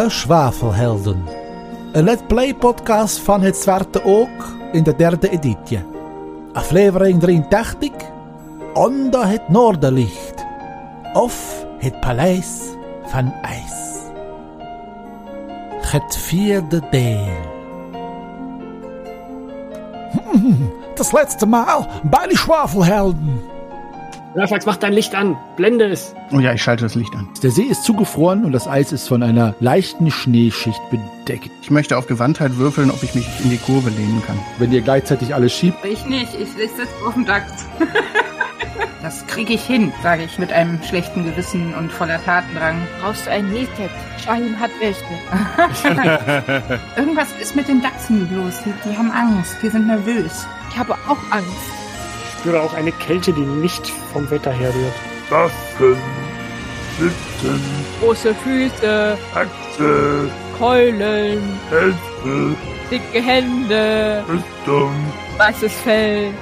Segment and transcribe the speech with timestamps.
[0.00, 1.24] De Schwafelhelden.
[1.92, 5.84] Een Let's Play podcast van Het Zwarte Oog in de derde editie.
[6.52, 7.90] Aflevering 83.
[8.74, 10.44] Onder het Noorderlicht.
[11.12, 12.60] Of het Paleis
[13.04, 13.72] van IJs.
[15.80, 17.36] Het vierde deel.
[20.94, 23.40] Das letzte Mal bei die Schwafelhelden.
[24.34, 25.36] Rafax, mach dein Licht an.
[25.56, 26.14] Blende es.
[26.30, 27.28] Oh ja, ich schalte das Licht an.
[27.42, 31.50] Der See ist zugefroren und das Eis ist von einer leichten Schneeschicht bedeckt.
[31.62, 34.38] Ich möchte auf Gewandtheit würfeln, ob ich mich in die Kurve lehnen kann.
[34.58, 37.66] Wenn ihr gleichzeitig alles schiebt, Ich nicht, ich, sitze auf dem Dachs.
[39.02, 42.76] das kriege ich hin, sage ich mit einem schlechten Gewissen und voller Tatendrang.
[43.00, 43.90] Brauchst du einen Nähtet?
[44.24, 45.02] Shahim hat welche.
[46.96, 48.54] Irgendwas ist mit den Dachsen los.
[48.64, 50.46] Die, die haben Angst, die sind nervös.
[50.70, 51.79] Ich habe auch Angst.
[52.40, 54.94] Spüre auch eine Kälte, die nicht vom Wetter herrührt.
[55.28, 55.96] Waffen,
[56.96, 57.60] Schützen,
[58.00, 62.56] Große Füße, Axe, Keulen, Hälfte,
[62.90, 64.90] dicke Hände, Rüstung,
[65.36, 66.32] weißes Fell.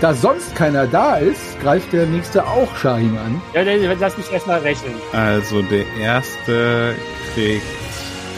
[0.00, 3.42] da sonst keiner da ist, greift der nächste auch Shahim an.
[3.52, 4.94] Ja, dann lass mich erstmal rechnen.
[5.12, 6.94] Also der erste
[7.34, 7.87] kriegt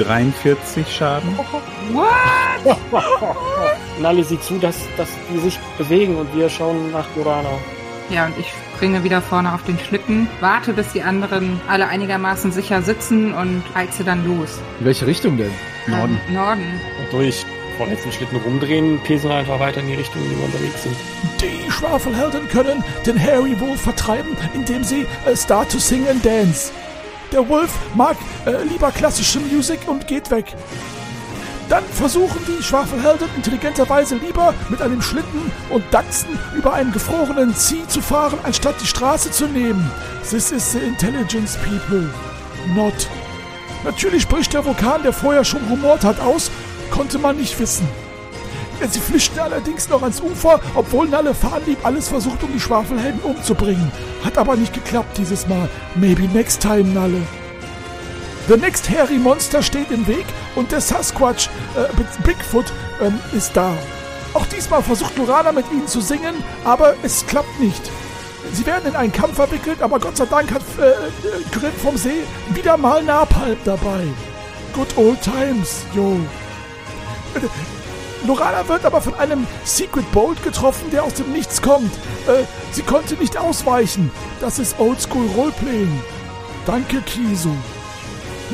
[0.04, 1.38] 43 Schaden.
[4.00, 7.50] Nalle sieht zu, dass, dass die sich bewegen und wir schauen nach Gorana.
[8.08, 12.50] Ja, und ich springe wieder vorne auf den Schlitten, warte, bis die anderen alle einigermaßen
[12.50, 14.58] sicher sitzen und heize dann los.
[14.80, 15.52] In welche Richtung denn?
[15.86, 16.18] Norden.
[16.28, 16.80] Ähm, Norden.
[16.98, 17.44] Und durch
[17.76, 20.96] vorletzten Schlitten rumdrehen, pesen wir einfach weiter in die Richtung, in die wir unterwegs sind.
[21.40, 26.72] Die Schwafelhelden können den Harry Wolf vertreiben, indem sie start to sing and dance.
[27.32, 30.46] Der Wolf mag äh, lieber klassische Musik und geht weg.
[31.68, 37.86] Dann versuchen die Schwafelhelden intelligenterweise lieber mit einem Schlitten und Dachsen über einen gefrorenen Zieh
[37.86, 39.88] zu fahren, anstatt die Straße zu nehmen.
[40.28, 42.12] This is the intelligence people.
[42.74, 43.08] Not.
[43.84, 46.50] Natürlich bricht der Vulkan, der vorher schon rumort hat, aus,
[46.90, 47.88] konnte man nicht wissen.
[48.88, 53.90] Sie flüchten allerdings noch ans Ufer, obwohl Nalle Fahnlieb alles versucht, um die Schwafelhelden umzubringen.
[54.24, 55.68] Hat aber nicht geklappt dieses Mal.
[55.94, 57.22] Maybe next time, Nalle.
[58.48, 60.24] The Next Hairy Monster steht im Weg
[60.56, 62.64] und der Sasquatch, äh, Big- Bigfoot,
[63.00, 63.72] ähm, ist da.
[64.34, 67.82] Auch diesmal versucht Lorana mit ihnen zu singen, aber es klappt nicht.
[68.52, 70.94] Sie werden in einen Kampf verwickelt, aber Gott sei Dank hat äh, äh,
[71.52, 72.24] Grimm vom See
[72.54, 74.06] wieder mal Napalm dabei.
[74.72, 76.16] Good old times, yo.
[78.26, 81.92] Lorana wird aber von einem Secret Bolt getroffen, der aus dem Nichts kommt.
[82.26, 84.10] Äh, sie konnte nicht ausweichen.
[84.40, 86.02] Das ist Oldschool Roleplaying.
[86.66, 87.50] Danke, Kisu.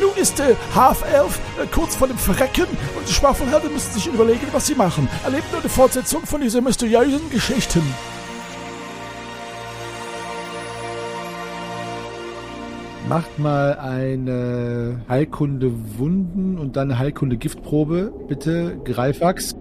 [0.00, 2.66] Nun ist äh, Half-Elf äh, kurz vor dem Verrecken
[2.96, 5.08] und die Schwafelhelden müssen sich überlegen, was sie machen.
[5.24, 7.82] Erlebt nur eine Fortsetzung von diesen mysteriösen Geschichten.
[13.08, 18.12] Macht mal eine Heilkunde Wunden und dann eine Heilkunde Giftprobe.
[18.26, 19.54] Bitte, Greifax.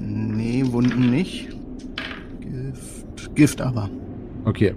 [0.00, 1.48] Nee, Wunden nicht.
[2.40, 3.34] Gift.
[3.36, 3.88] Gift aber.
[4.44, 4.74] Okay.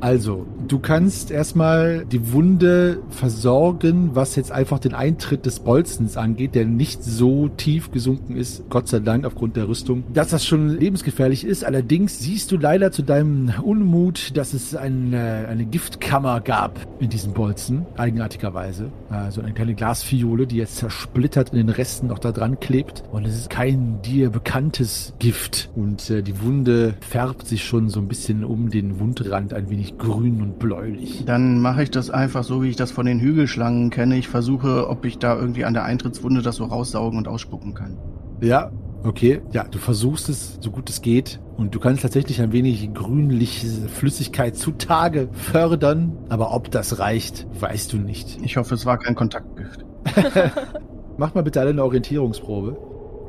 [0.00, 6.54] Also, du kannst erstmal die Wunde versorgen, was jetzt einfach den Eintritt des Bolzens angeht,
[6.54, 10.68] der nicht so tief gesunken ist, Gott sei Dank aufgrund der Rüstung, dass das schon
[10.68, 11.64] lebensgefährlich ist.
[11.64, 17.32] Allerdings siehst du leider zu deinem Unmut, dass es eine, eine Giftkammer gab in diesem
[17.32, 18.92] Bolzen, eigenartigerweise.
[19.10, 23.02] Also eine kleine Glasfiole, die jetzt zersplittert in den Resten noch da dran klebt.
[23.10, 25.70] Und es ist kein dir bekanntes Gift.
[25.74, 29.87] Und äh, die Wunde färbt sich schon so ein bisschen um den Wundrand ein wenig
[29.96, 31.24] grün und bläulich.
[31.24, 34.18] Dann mache ich das einfach so, wie ich das von den Hügelschlangen kenne.
[34.18, 37.96] Ich versuche, ob ich da irgendwie an der Eintrittswunde das so raussaugen und ausspucken kann.
[38.40, 38.70] Ja,
[39.04, 39.40] okay.
[39.52, 41.40] Ja, du versuchst es, so gut es geht.
[41.56, 46.16] Und du kannst tatsächlich ein wenig grünliche Flüssigkeit zutage fördern.
[46.28, 48.38] Aber ob das reicht, weißt du nicht.
[48.42, 49.84] Ich hoffe, es war kein Kontaktgift.
[51.16, 52.76] Mach mal bitte alle eine Orientierungsprobe.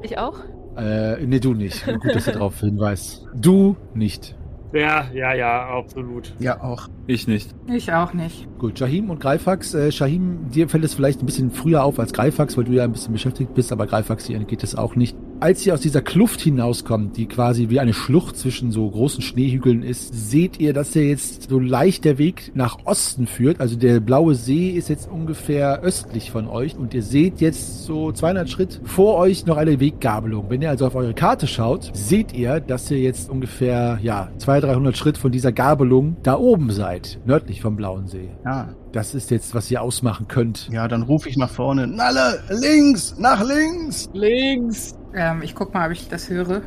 [0.04, 0.40] Ich auch?
[0.78, 1.86] Äh, nee, du nicht.
[1.86, 3.28] Gut, dass du darauf hinweist.
[3.36, 4.36] Du nicht.
[4.72, 6.34] Ja, ja, ja, absolut.
[6.40, 6.88] Ja, auch.
[7.08, 7.56] Ich nicht.
[7.68, 8.48] Ich auch nicht.
[8.60, 9.74] Gut, Shahim und Greifax.
[9.74, 12.84] Äh, Shahim, dir fällt es vielleicht ein bisschen früher auf als Greifax, weil du ja
[12.84, 15.18] ein bisschen beschäftigt bist, aber Greifax, dir geht es auch nicht.
[15.42, 19.84] Als ihr aus dieser Kluft hinauskommt, die quasi wie eine Schlucht zwischen so großen Schneehügeln
[19.84, 23.62] ist, seht ihr, dass der jetzt so leicht der Weg nach Osten führt.
[23.62, 28.12] Also der blaue See ist jetzt ungefähr östlich von euch und ihr seht jetzt so
[28.12, 30.50] 200 Schritt vor euch noch eine Weggabelung.
[30.50, 34.72] Wenn ihr also auf eure Karte schaut, seht ihr, dass ihr jetzt ungefähr, ja, 200,
[34.72, 38.30] 300 Schritt von dieser Gabelung da oben seid, nördlich vom blauen See.
[38.44, 38.76] Ja.
[38.92, 40.68] Das ist jetzt, was ihr ausmachen könnt.
[40.70, 41.88] Ja, dann rufe ich nach vorne.
[41.88, 44.10] Nalle, links, nach links.
[44.14, 44.99] Links!
[45.14, 46.62] Ähm, ich guck mal, ob ich das höre.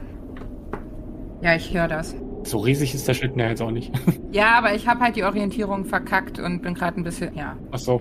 [1.43, 2.15] Ja, ich höre das.
[2.45, 3.93] So riesig ist der Schlitten ja jetzt auch nicht.
[4.33, 7.55] Ja, aber ich habe halt die Orientierung verkackt und bin gerade ein bisschen, ja.
[7.71, 8.01] Ach so.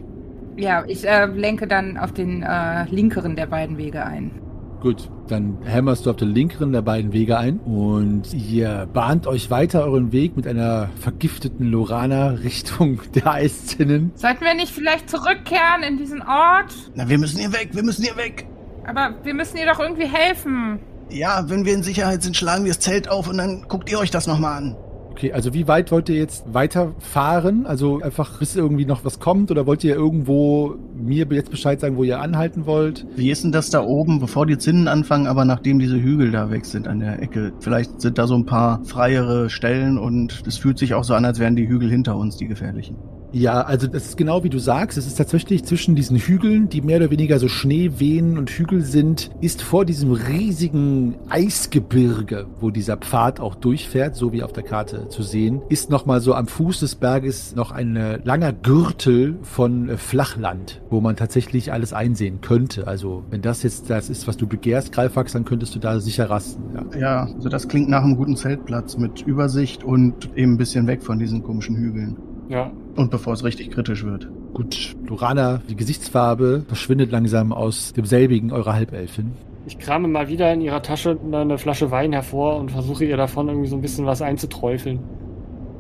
[0.55, 4.31] Ja, ich äh, lenke dann auf den äh, linkeren der beiden Wege ein.
[4.79, 9.51] Gut, dann hämmerst du auf den linkeren der beiden Wege ein und ihr bahnt euch
[9.51, 14.11] weiter euren Weg mit einer vergifteten Lorana Richtung der Eiszinnen.
[14.15, 16.73] Sollten wir nicht vielleicht zurückkehren in diesen Ort?
[16.95, 18.47] Na, wir müssen hier weg, wir müssen hier weg.
[18.91, 20.79] Aber wir müssen ihr doch irgendwie helfen.
[21.09, 23.97] Ja, wenn wir in Sicherheit sind, schlagen wir das Zelt auf und dann guckt ihr
[23.97, 24.75] euch das nochmal an.
[25.11, 27.65] Okay, also wie weit wollt ihr jetzt weiterfahren?
[27.65, 31.95] Also einfach bis irgendwie noch was kommt oder wollt ihr irgendwo mir jetzt Bescheid sagen,
[31.95, 33.05] wo ihr anhalten wollt?
[33.15, 36.49] Wie ist denn das da oben, bevor die Zinnen anfangen, aber nachdem diese Hügel da
[36.49, 37.53] weg sind an der Ecke?
[37.59, 41.23] Vielleicht sind da so ein paar freiere Stellen und es fühlt sich auch so an,
[41.23, 42.97] als wären die Hügel hinter uns die gefährlichen.
[43.33, 44.97] Ja, also das ist genau wie du sagst.
[44.97, 49.31] Es ist tatsächlich zwischen diesen Hügeln, die mehr oder weniger so Schneewehen und Hügel sind,
[49.39, 55.07] ist vor diesem riesigen Eisgebirge, wo dieser Pfad auch durchfährt, so wie auf der Karte
[55.09, 59.89] zu sehen, ist nochmal so am Fuß des Berges noch ein äh, langer Gürtel von
[59.89, 62.87] äh, Flachland, wo man tatsächlich alles einsehen könnte.
[62.87, 66.29] Also wenn das jetzt das ist, was du begehrst, Greifax, dann könntest du da sicher
[66.29, 66.63] rasten.
[66.73, 66.99] Ja.
[66.99, 71.01] Ja, also das klingt nach einem guten Zeltplatz mit Übersicht und eben ein bisschen weg
[71.01, 72.17] von diesen komischen Hügeln.
[72.49, 72.71] Ja.
[72.95, 74.27] Und bevor es richtig kritisch wird.
[74.53, 79.31] Gut, Lorana, die Gesichtsfarbe verschwindet langsam aus demselbigen eurer Halbelfin.
[79.65, 83.47] Ich krame mal wieder in ihrer Tasche eine Flasche Wein hervor und versuche ihr davon
[83.47, 84.99] irgendwie so ein bisschen was einzuträufeln.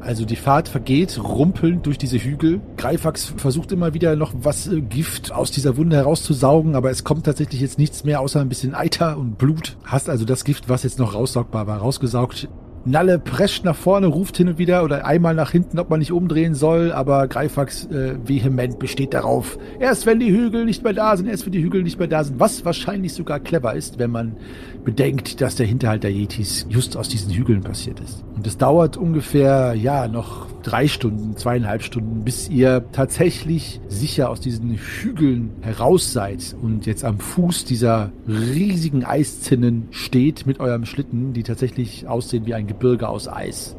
[0.01, 2.59] Also die Fahrt vergeht rumpelnd durch diese Hügel.
[2.75, 7.25] Greifax versucht immer wieder noch was äh, Gift aus dieser Wunde herauszusaugen, aber es kommt
[7.25, 9.77] tatsächlich jetzt nichts mehr außer ein bisschen Eiter und Blut.
[9.83, 12.49] Hast also das Gift, was jetzt noch raussaugbar war, rausgesaugt.
[12.85, 16.11] Nalle prescht nach vorne, ruft hin und wieder oder einmal nach hinten, ob man nicht
[16.11, 19.59] umdrehen soll, aber Greifax äh, vehement besteht darauf.
[19.79, 22.23] Erst wenn die Hügel nicht mehr da sind, erst wenn die Hügel nicht mehr da
[22.23, 24.35] sind, was wahrscheinlich sogar clever ist, wenn man
[24.83, 28.23] bedenkt, dass der Hinterhalt der Yetis just aus diesen Hügeln passiert ist.
[28.35, 34.39] Und es dauert ungefähr, ja, noch drei Stunden, zweieinhalb Stunden, bis ihr tatsächlich sicher aus
[34.39, 41.33] diesen Hügeln heraus seid und jetzt am Fuß dieser riesigen Eiszinnen steht mit eurem Schlitten,
[41.33, 43.75] die tatsächlich aussehen wie ein Gebirge aus Eis.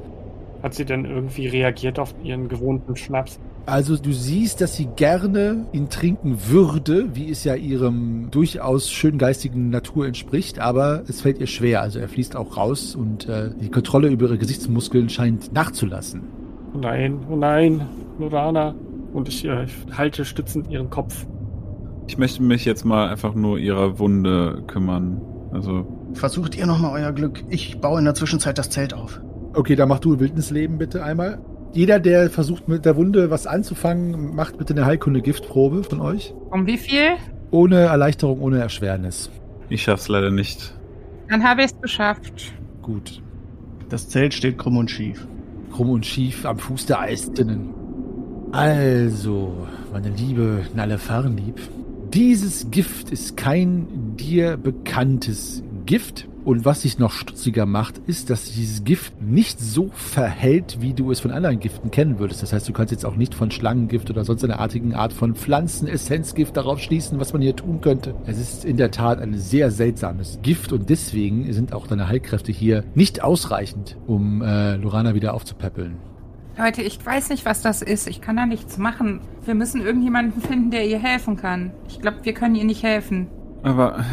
[0.62, 3.40] Hat sie denn irgendwie reagiert auf ihren gewohnten Schnaps?
[3.66, 9.18] Also du siehst, dass sie gerne ihn trinken würde, wie es ja ihrem durchaus schön
[9.18, 11.80] geistigen Natur entspricht, aber es fällt ihr schwer.
[11.80, 16.22] Also er fließt auch raus und äh, die Kontrolle über ihre Gesichtsmuskeln scheint nachzulassen.
[16.74, 17.86] Oh nein, oh nein,
[18.18, 18.74] Lorana.
[19.12, 21.26] Und ich, äh, ich halte stützend ihren Kopf.
[22.08, 25.20] Ich möchte mich jetzt mal einfach nur ihrer Wunde kümmern.
[25.52, 27.42] Also, Versucht ihr nochmal euer Glück.
[27.48, 29.20] Ich baue in der Zwischenzeit das Zelt auf.
[29.54, 31.40] Okay, dann mach du Wildnisleben bitte einmal.
[31.72, 36.34] Jeder, der versucht mit der Wunde was anzufangen, macht bitte eine Heilkunde-Giftprobe von euch.
[36.50, 37.16] Um wie viel?
[37.50, 39.30] Ohne Erleichterung, ohne Erschwernis.
[39.68, 40.74] ich schaff's leider nicht.
[41.28, 42.52] Dann habe ich es geschafft.
[42.82, 43.22] Gut.
[43.88, 45.26] Das Zelt steht krumm und schief.
[45.72, 47.70] Krumm und schief am Fuß der Eisdinnen.
[48.52, 51.58] Also, meine liebe Nalle Farnlieb,
[52.12, 56.28] dieses Gift ist kein dir bekanntes Gift.
[56.44, 61.12] Und was dich noch stutziger macht, ist, dass dieses Gift nicht so verhält, wie du
[61.12, 62.42] es von anderen Giften kennen würdest.
[62.42, 65.36] Das heißt, du kannst jetzt auch nicht von Schlangengift oder sonst einer artigen Art von
[65.36, 68.16] Pflanzenessenzgift darauf schließen, was man hier tun könnte.
[68.26, 72.50] Es ist in der Tat ein sehr seltsames Gift und deswegen sind auch deine Heilkräfte
[72.50, 75.96] hier nicht ausreichend, um äh, Lorana wieder aufzupäppeln.
[76.58, 78.08] Leute, ich weiß nicht, was das ist.
[78.08, 79.20] Ich kann da nichts machen.
[79.44, 81.72] Wir müssen irgendjemanden finden, der ihr helfen kann.
[81.88, 83.28] Ich glaube, wir können ihr nicht helfen.
[83.62, 84.04] Aber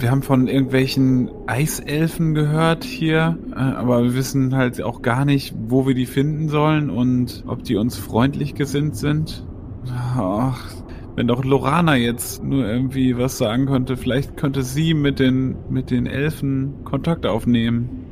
[0.00, 5.54] wir haben von irgendwelchen Eiselfen gehört hier, äh, aber wir wissen halt auch gar nicht,
[5.58, 9.44] wo wir die finden sollen und ob die uns freundlich gesinnt sind.
[9.90, 10.72] Ach,
[11.16, 15.90] wenn doch Lorana jetzt nur irgendwie was sagen könnte, vielleicht könnte sie mit den, mit
[15.90, 18.04] den Elfen Kontakt aufnehmen.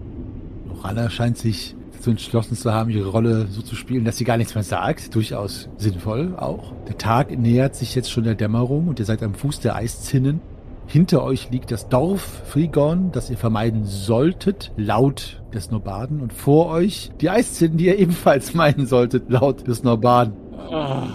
[0.68, 4.36] Lorana scheint sich dazu entschlossen zu haben, ihre Rolle so zu spielen, dass sie gar
[4.36, 5.14] nichts mehr sagt.
[5.14, 6.72] Durchaus sinnvoll auch.
[6.88, 10.40] Der Tag nähert sich jetzt schon der Dämmerung und ihr seid am Fuß der Eiszinnen.
[10.88, 16.20] Hinter euch liegt das Dorf Frigorn, das ihr vermeiden solltet, laut des Nobaden.
[16.20, 20.34] Und vor euch die Eiszinnen, die ihr ebenfalls meiden solltet, laut des Nobaden.
[20.70, 21.08] Ah,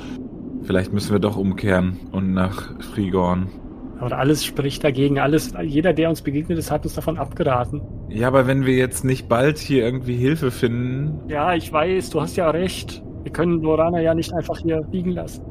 [0.63, 3.47] Vielleicht müssen wir doch umkehren und nach Frigorn.
[3.99, 5.19] aber alles spricht dagegen.
[5.19, 7.81] Alles, jeder, der uns begegnet ist, hat uns davon abgeraten.
[8.09, 12.21] Ja, aber wenn wir jetzt nicht bald hier irgendwie Hilfe finden, Ja, ich weiß, du
[12.21, 13.01] hast ja recht.
[13.23, 15.43] Wir können Lorana ja nicht einfach hier liegen lassen.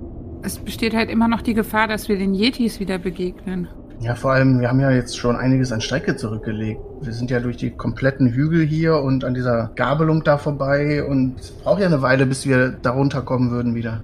[0.43, 3.69] Es besteht halt immer noch die Gefahr, dass wir den Yetis wieder begegnen.
[4.01, 6.81] Ja, vor allem, wir haben ja jetzt schon einiges an Strecke zurückgelegt.
[7.03, 11.39] Wir sind ja durch die kompletten Hügel hier und an dieser Gabelung da vorbei und
[11.39, 14.03] es braucht ja eine Weile, bis wir darunter kommen würden wieder.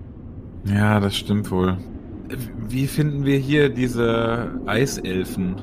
[0.64, 1.78] Ja, das stimmt wohl.
[2.68, 5.62] Wie finden wir hier diese Eiselfen?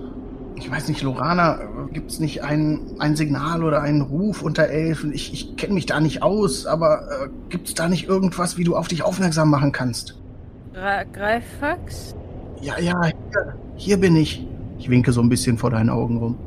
[0.56, 1.60] Ich weiß nicht, Lorana,
[1.92, 5.14] gibt es nicht ein, ein Signal oder einen Ruf unter Elfen?
[5.14, 8.64] Ich, ich kenne mich da nicht aus, aber äh, gibt es da nicht irgendwas, wie
[8.64, 10.18] du auf dich aufmerksam machen kannst?
[10.74, 12.16] Gra Greifax?
[12.62, 14.46] Ja, ja, hier, hier bin ich.
[14.80, 16.38] Ich winke so ein bisschen vor deinen Augen rum.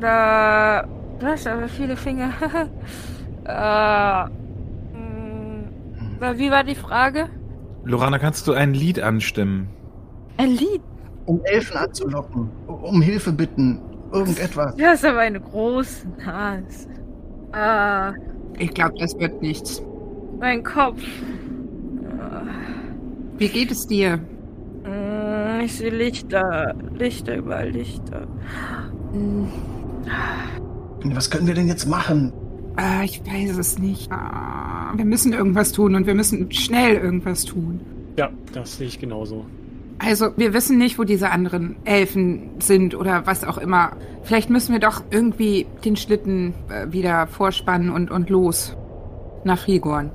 [0.00, 0.84] Da.
[1.18, 2.30] Du hast aber viele Finger.
[3.44, 4.24] äh.
[6.20, 7.28] mh, Wie war die Frage?
[7.84, 9.68] Lorana, kannst du ein Lied anstimmen?
[10.36, 10.80] Ein Lied.
[11.26, 13.80] Um Elfen anzulocken, um Hilfe bitten,
[14.12, 14.74] irgendetwas.
[14.76, 16.88] Du hast aber eine große Nase.
[17.52, 18.12] Ah,
[18.58, 19.80] Ich glaube, das wird nichts.
[20.40, 21.00] mein Kopf.
[23.38, 24.16] Wie geht es dir?
[24.84, 25.21] Mm,
[25.62, 26.74] Ich sehe Lichter.
[26.94, 28.26] Lichter, überall Lichter.
[29.12, 29.44] Mm,
[31.14, 32.32] Was können wir denn jetzt machen?
[32.76, 34.10] Ah, ich weiß es nicht.
[34.10, 37.80] Ah, wir müssen irgendwas tun und wir müssen schnell irgendwas tun.
[38.18, 39.44] Ja, das sehe ich genauso.
[39.98, 43.92] Also, wir wissen nicht, wo diese anderen Elfen sind oder was auch immer.
[44.24, 48.76] Vielleicht müssen wir doch irgendwie den Schlitten äh, wieder vorspannen und, und los.
[49.44, 50.10] Nach Frigorn.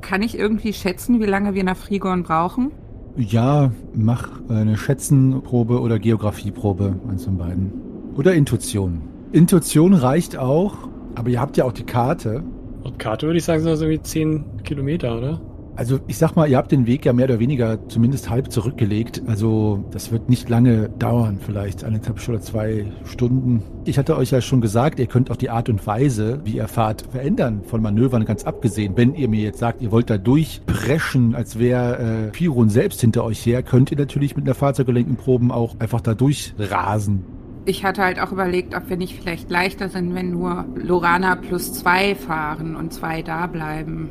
[0.00, 2.70] Kann ich irgendwie schätzen, wie lange wir nach Frigorn brauchen?
[3.16, 7.72] Ja, mach eine Schätzenprobe oder Geografieprobe, eins von beiden.
[8.16, 9.02] Oder Intuition.
[9.32, 12.42] Intuition reicht auch, aber ihr habt ja auch die Karte.
[12.82, 15.40] Und Karte würde ich sagen, sind das irgendwie 10 Kilometer, oder?
[15.76, 19.22] Also ich sag mal, ihr habt den Weg ja mehr oder weniger zumindest halb zurückgelegt.
[19.26, 23.62] Also das wird nicht lange dauern, vielleicht eineinhalb oder zwei Stunden.
[23.84, 26.68] Ich hatte euch ja schon gesagt, ihr könnt auch die Art und Weise, wie ihr
[26.68, 28.92] fahrt, verändern von Manövern ganz abgesehen.
[28.96, 33.24] Wenn ihr mir jetzt sagt, ihr wollt da durchpreschen, als wäre äh, Piron selbst hinter
[33.24, 37.24] euch her, könnt ihr natürlich mit einer Fahrzeuggelenkenproben auch einfach da durchrasen.
[37.64, 41.72] Ich hatte halt auch überlegt, ob wir nicht vielleicht leichter sind, wenn nur Lorana plus
[41.72, 44.08] zwei fahren und zwei da bleiben.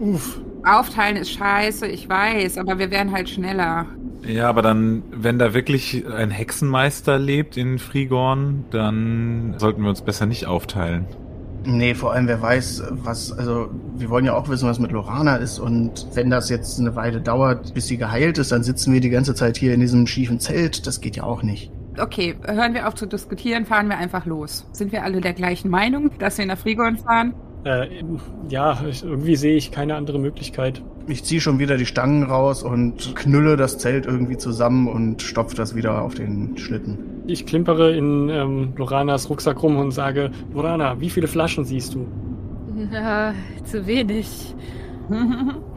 [0.00, 0.40] Uff.
[0.66, 3.86] Aufteilen ist scheiße, ich weiß, aber wir wären halt schneller.
[4.26, 10.02] Ja, aber dann, wenn da wirklich ein Hexenmeister lebt in Frigorn, dann sollten wir uns
[10.02, 11.06] besser nicht aufteilen.
[11.64, 15.36] Nee, vor allem wer weiß, was, also wir wollen ja auch wissen, was mit Lorana
[15.36, 19.00] ist und wenn das jetzt eine Weile dauert, bis sie geheilt ist, dann sitzen wir
[19.00, 20.86] die ganze Zeit hier in diesem schiefen Zelt.
[20.86, 21.72] Das geht ja auch nicht.
[21.98, 24.68] Okay, hören wir auf zu diskutieren, fahren wir einfach los.
[24.72, 27.34] Sind wir alle der gleichen Meinung, dass wir nach Frigorn fahren?
[27.66, 27.88] Äh,
[28.48, 30.82] ja, irgendwie sehe ich keine andere Möglichkeit.
[31.08, 35.56] Ich ziehe schon wieder die Stangen raus und knülle das Zelt irgendwie zusammen und stopfe
[35.56, 36.98] das wieder auf den Schlitten.
[37.26, 42.06] Ich klimpere in ähm, Loranas Rucksack rum und sage, Lorana, wie viele Flaschen siehst du?
[42.76, 44.54] na, zu wenig.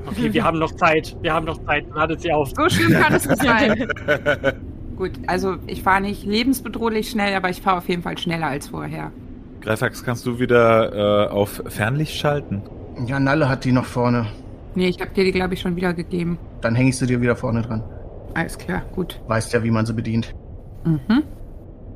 [0.05, 1.15] Okay, wir haben noch Zeit.
[1.21, 1.85] Wir haben noch Zeit.
[1.93, 2.51] Ladet sie auf.
[2.55, 3.87] So schlimm kann es nicht sein.
[4.95, 8.69] Gut, also ich fahre nicht lebensbedrohlich schnell, aber ich fahre auf jeden Fall schneller als
[8.69, 9.11] vorher.
[9.61, 12.61] Greifax, kannst du wieder äh, auf Fernlicht schalten?
[13.05, 14.27] Ja, Nalle hat die noch vorne.
[14.75, 16.37] Nee, ich habe dir die, glaube ich, schon wieder gegeben.
[16.61, 17.83] Dann hänge ich sie dir wieder vorne dran.
[18.33, 19.19] Alles klar, gut.
[19.27, 20.33] Weißt ja, wie man sie bedient.
[20.85, 21.23] Mhm.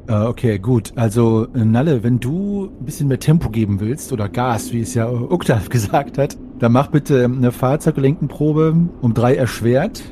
[0.07, 0.91] Äh, okay, gut.
[0.95, 4.93] Also, äh, Nalle, wenn du ein bisschen mehr Tempo geben willst oder Gas, wie es
[4.93, 10.03] ja Uktav gesagt hat, dann mach bitte eine Fahrzeuggelenkenprobe um drei erschwert.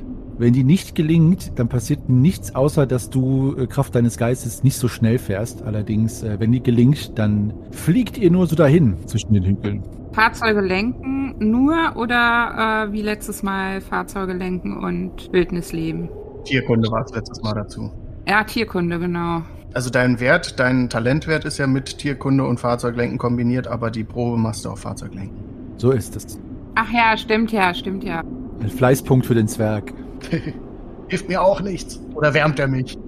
[0.41, 4.75] Wenn die nicht gelingt, dann passiert nichts, außer dass du äh, Kraft deines Geistes nicht
[4.75, 5.61] so schnell fährst.
[5.61, 9.83] Allerdings, äh, wenn die gelingt, dann fliegt ihr nur so dahin zwischen den Hügeln.
[10.13, 16.09] Fahrzeuge lenken nur oder äh, wie letztes Mal Fahrzeuge lenken und Wildnisleben?
[16.43, 17.91] Tierkunde war es letztes Mal dazu.
[18.27, 19.43] Ja, Tierkunde, genau.
[19.75, 24.37] Also dein Wert, dein Talentwert ist ja mit Tierkunde und Fahrzeuglenken kombiniert, aber die Probe
[24.37, 25.37] machst du auf Fahrzeuglenken.
[25.77, 26.39] So ist es.
[26.73, 28.23] Ach ja, stimmt ja, stimmt ja.
[28.59, 29.93] Ein Fleißpunkt für den Zwerg.
[31.07, 31.99] Hilft mir auch nichts.
[32.15, 32.97] Oder wärmt er mich?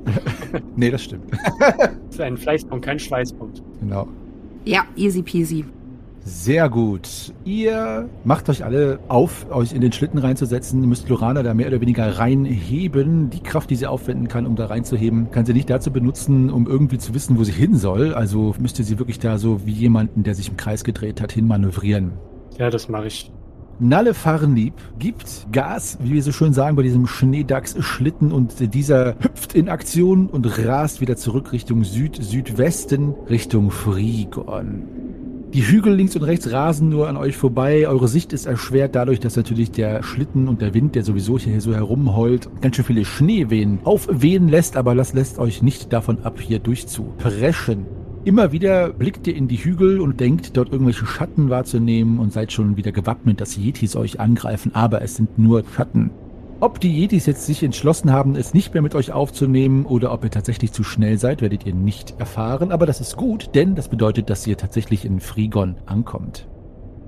[0.75, 1.32] Nee, das stimmt.
[1.32, 3.63] Das ist ein Fleißpunkt, kein Schweißpunkt.
[3.79, 4.08] genau.
[4.65, 5.65] Ja, easy peasy.
[6.25, 7.34] Sehr gut.
[7.43, 10.82] Ihr macht euch alle auf, euch in den Schlitten reinzusetzen.
[10.82, 13.29] Ihr müsst Lorana da mehr oder weniger reinheben.
[13.32, 16.67] Die Kraft, die sie aufwenden kann, um da reinzuheben, kann sie nicht dazu benutzen, um
[16.67, 18.13] irgendwie zu wissen, wo sie hin soll.
[18.13, 21.32] Also müsst ihr sie wirklich da so wie jemanden, der sich im Kreis gedreht hat,
[21.32, 22.13] hinmanövrieren.
[22.60, 23.32] Ja, das mache ich.
[23.80, 29.56] Nalle Fahrenlieb gibt Gas, wie wir so schön sagen, bei diesem Schneedachs-Schlitten und dieser hüpft
[29.56, 34.84] in Aktion und rast wieder zurück Richtung Süd-Südwesten, Richtung Frigon.
[35.53, 37.88] Die Hügel links und rechts rasen nur an euch vorbei.
[37.88, 41.62] Eure Sicht ist erschwert dadurch, dass natürlich der Schlitten und der Wind, der sowieso hier
[41.62, 46.39] so herumheult, ganz schön viele Schneewehen aufwehen lässt, aber das lässt euch nicht davon ab,
[46.39, 47.86] hier durchzupreschen.
[48.25, 52.53] Immer wieder blickt ihr in die Hügel und denkt, dort irgendwelche Schatten wahrzunehmen und seid
[52.53, 56.10] schon wieder gewappnet, dass Yetis euch angreifen, aber es sind nur Schatten.
[56.62, 60.24] Ob die Yetis jetzt sich entschlossen haben, es nicht mehr mit euch aufzunehmen oder ob
[60.24, 63.89] ihr tatsächlich zu schnell seid, werdet ihr nicht erfahren, aber das ist gut, denn das
[63.89, 66.48] bedeutet, dass ihr tatsächlich in Frigon ankommt.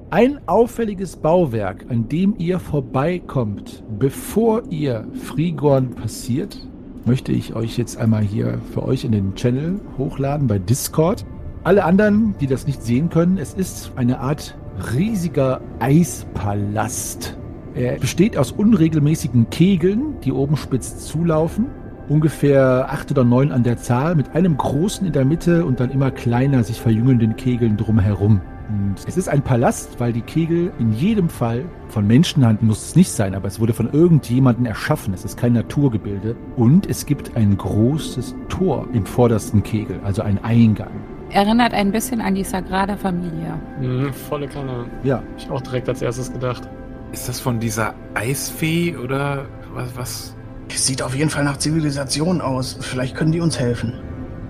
[0.09, 6.59] Ein auffälliges Bauwerk, an dem ihr vorbeikommt, bevor ihr Frigon passiert,
[7.05, 11.25] möchte ich euch jetzt einmal hier für euch in den Channel hochladen bei Discord.
[11.63, 14.57] Alle anderen, die das nicht sehen können, es ist eine Art
[14.93, 17.37] riesiger Eispalast.
[17.73, 21.67] Er besteht aus unregelmäßigen Kegeln, die oben spitz zulaufen.
[22.07, 25.89] Ungefähr acht oder neun an der Zahl, mit einem großen in der Mitte und dann
[25.89, 28.41] immer kleiner sich verjüngelnden Kegeln drumherum.
[28.69, 32.95] Und es ist ein Palast, weil die Kegel in jedem Fall von Menschenhand muss es
[32.95, 35.13] nicht sein, aber es wurde von irgendjemandem erschaffen.
[35.13, 36.35] Es ist kein Naturgebilde.
[36.55, 40.91] Und es gibt ein großes Tor im vordersten Kegel, also ein Eingang.
[41.29, 43.59] Erinnert ein bisschen an die Sagrada Familia.
[43.81, 44.85] Mhm, volle Kanne.
[45.03, 46.67] Ja, Hab ich auch direkt als erstes gedacht.
[47.11, 49.95] Ist das von dieser Eisfee oder was?
[49.95, 50.35] was?
[50.69, 52.77] Es sieht auf jeden Fall nach Zivilisation aus.
[52.81, 53.93] Vielleicht können die uns helfen.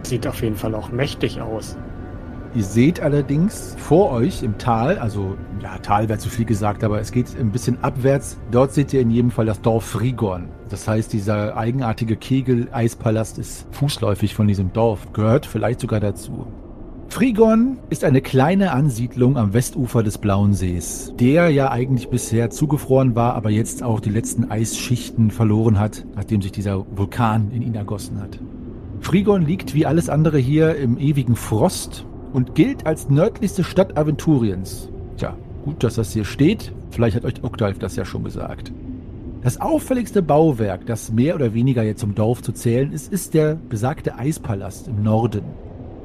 [0.04, 1.78] Sieht auf jeden Fall auch mächtig aus.
[2.56, 7.02] Ihr seht allerdings vor euch im Tal, also ja, Tal wäre zu viel gesagt, aber
[7.02, 8.38] es geht ein bisschen abwärts.
[8.50, 10.48] Dort seht ihr in jedem Fall das Dorf Frigorn.
[10.70, 16.48] Das heißt, dieser eigenartige Kegel-Eispalast ist fußläufig von diesem Dorf, gehört vielleicht sogar dazu.
[17.10, 23.16] Frigorn ist eine kleine Ansiedlung am Westufer des Blauen Sees, der ja eigentlich bisher zugefroren
[23.16, 27.76] war, aber jetzt auch die letzten Eisschichten verloren hat, nachdem sich dieser Vulkan in ihn
[27.76, 28.40] ergossen hat.
[29.02, 34.90] Frigorn liegt wie alles andere hier im ewigen Frost und gilt als nördlichste Stadt Aventuriens.
[35.16, 36.74] Tja, gut, dass das hier steht.
[36.92, 38.74] Vielleicht hat euch Oktalf das ja schon gesagt.
[39.42, 43.56] Das auffälligste Bauwerk, das mehr oder weniger jetzt zum Dorf zu zählen ist, ist der
[43.56, 45.46] besagte Eispalast im Norden.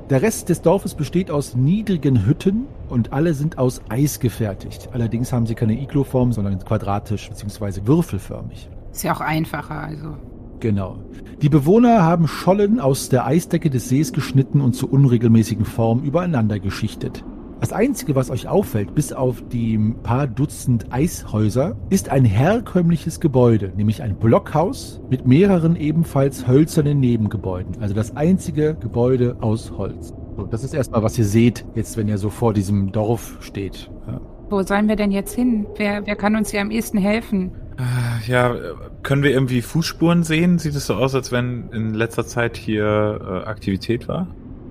[0.08, 4.88] Der Rest des Dorfes besteht aus niedrigen Hütten und alle sind aus Eis gefertigt.
[4.92, 7.86] Allerdings haben sie keine Iglo-Form, sondern quadratisch bzw.
[7.86, 8.68] würfelförmig.
[8.92, 10.16] Ist ja auch einfacher, also.
[10.60, 10.98] Genau.
[11.42, 16.58] Die Bewohner haben Schollen aus der Eisdecke des Sees geschnitten und zu unregelmäßigen Formen übereinander
[16.58, 17.24] geschichtet.
[17.60, 23.72] Das Einzige, was euch auffällt, bis auf die paar Dutzend Eishäuser, ist ein herkömmliches Gebäude,
[23.76, 27.76] nämlich ein Blockhaus mit mehreren ebenfalls hölzernen Nebengebäuden.
[27.80, 30.14] Also das einzige Gebäude aus Holz.
[30.36, 33.90] So, das ist erstmal, was ihr seht, jetzt, wenn ihr so vor diesem Dorf steht.
[34.06, 34.22] Ja.
[34.48, 35.66] Wo sollen wir denn jetzt hin?
[35.76, 37.52] Wer, wer kann uns hier am ehesten helfen?
[37.80, 38.54] Äh, Ja,
[39.02, 40.58] können wir irgendwie Fußspuren sehen?
[40.58, 44.26] Sieht es so aus, als wenn in letzter Zeit hier äh, Aktivität war?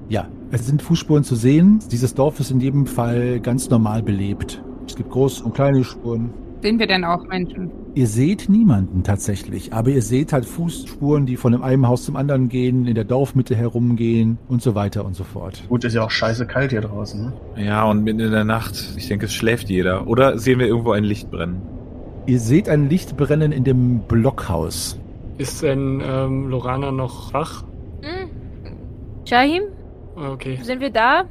[0.09, 1.79] Ja, es sind Fußspuren zu sehen.
[1.91, 4.61] Dieses Dorf ist in jedem Fall ganz normal belebt.
[4.87, 6.33] Es gibt große und kleine Spuren.
[6.61, 7.71] Sehen wir denn auch Menschen?
[7.95, 12.15] Ihr seht niemanden tatsächlich, aber ihr seht halt Fußspuren, die von dem einen Haus zum
[12.17, 15.63] anderen gehen, in der Dorfmitte herumgehen und so weiter und so fort.
[15.69, 17.21] Gut, ist ja auch scheiße kalt hier draußen.
[17.55, 17.65] Ne?
[17.65, 18.93] Ja, und mitten in der Nacht.
[18.97, 20.07] Ich denke, es schläft jeder.
[20.07, 21.61] Oder sehen wir irgendwo ein Licht brennen?
[22.25, 24.99] Ihr seht ein Licht brennen in dem Blockhaus.
[25.37, 27.63] Ist denn ähm, Lorana noch wach?
[28.01, 28.29] Hm.
[29.25, 29.63] Shahim,
[30.15, 30.59] Ah, Okay.
[30.61, 31.21] sind wir da?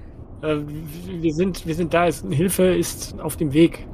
[0.43, 0.57] Äh,
[1.21, 2.07] wir, sind, wir sind da.
[2.07, 3.87] Ist, Hilfe ist auf dem Weg.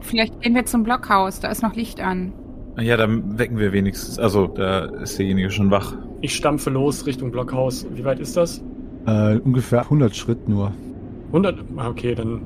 [0.00, 2.32] Vielleicht gehen wir zum Blockhaus, da ist noch Licht an.
[2.78, 4.18] Ja, dann wecken wir wenigstens.
[4.18, 5.94] Also, da ist derjenige schon wach.
[6.20, 7.86] Ich stampfe los Richtung Blockhaus.
[7.94, 8.62] Wie weit ist das?
[9.06, 10.72] Äh, ungefähr 100 Schritt nur.
[11.28, 11.58] 100?
[11.76, 12.40] Ah, okay, dann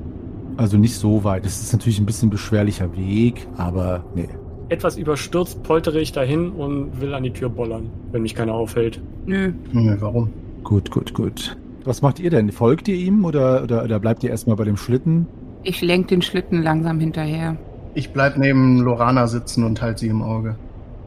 [0.57, 1.45] Also nicht so weit.
[1.45, 4.27] Es ist natürlich ein bisschen beschwerlicher Weg, aber nee.
[4.69, 8.99] etwas überstürzt poltere ich dahin und will an die Tür bollern, wenn mich keiner aufhält.
[9.27, 9.53] Nö.
[9.71, 10.33] Hm, warum?
[10.63, 11.55] Gut, gut, gut.
[11.85, 12.51] Was macht ihr denn?
[12.51, 15.27] Folgt ihr ihm oder, oder, oder bleibt ihr erstmal bei dem Schlitten?
[15.63, 17.55] Ich lenk den Schlitten langsam hinterher.
[17.93, 20.55] Ich bleib neben Lorana sitzen und halte sie im Auge.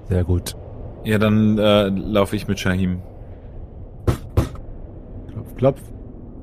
[0.09, 0.57] Sehr gut.
[1.05, 2.99] Ja, dann äh, laufe ich mit Shahim.
[5.33, 5.81] Klopf, klopf.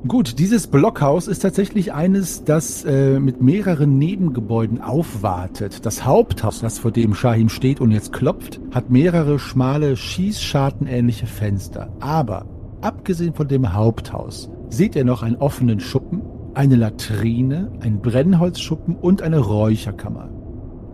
[0.06, 5.86] Gut, dieses Blockhaus ist tatsächlich eines, das äh, mit mehreren Nebengebäuden aufwartet.
[5.86, 11.90] Das Haupthaus, das vor dem Shahim steht und jetzt klopft, hat mehrere schmale, schießschartenähnliche Fenster.
[12.00, 12.46] Aber
[12.82, 16.22] abgesehen von dem Haupthaus seht ihr noch einen offenen Schuppen,
[16.54, 20.30] eine Latrine, ein Brennholzschuppen und eine Räucherkammer.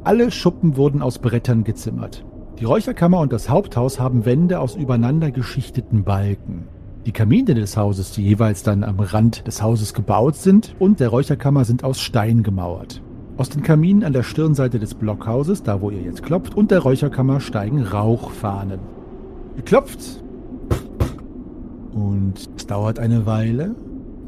[0.06, 2.26] Alle Schuppen wurden aus Brettern gezimmert.
[2.60, 6.68] Die Räucherkammer und das Haupthaus haben Wände aus übereinander geschichteten Balken.
[7.06, 11.10] Die Kamine des Hauses, die jeweils dann am Rand des Hauses gebaut sind, und der
[11.10, 13.02] Räucherkammer sind aus Stein gemauert.
[13.36, 16.80] Aus den Kaminen an der Stirnseite des Blockhauses, da wo ihr jetzt klopft, und der
[16.80, 18.80] Räucherkammer steigen Rauchfahnen.
[19.58, 20.24] Ihr klopft.
[21.92, 23.76] Und es dauert eine Weile.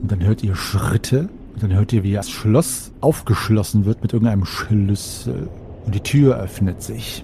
[0.01, 1.29] Und dann hört ihr Schritte.
[1.53, 5.47] Und dann hört ihr, wie das Schloss aufgeschlossen wird mit irgendeinem Schlüssel.
[5.85, 7.23] Und die Tür öffnet sich.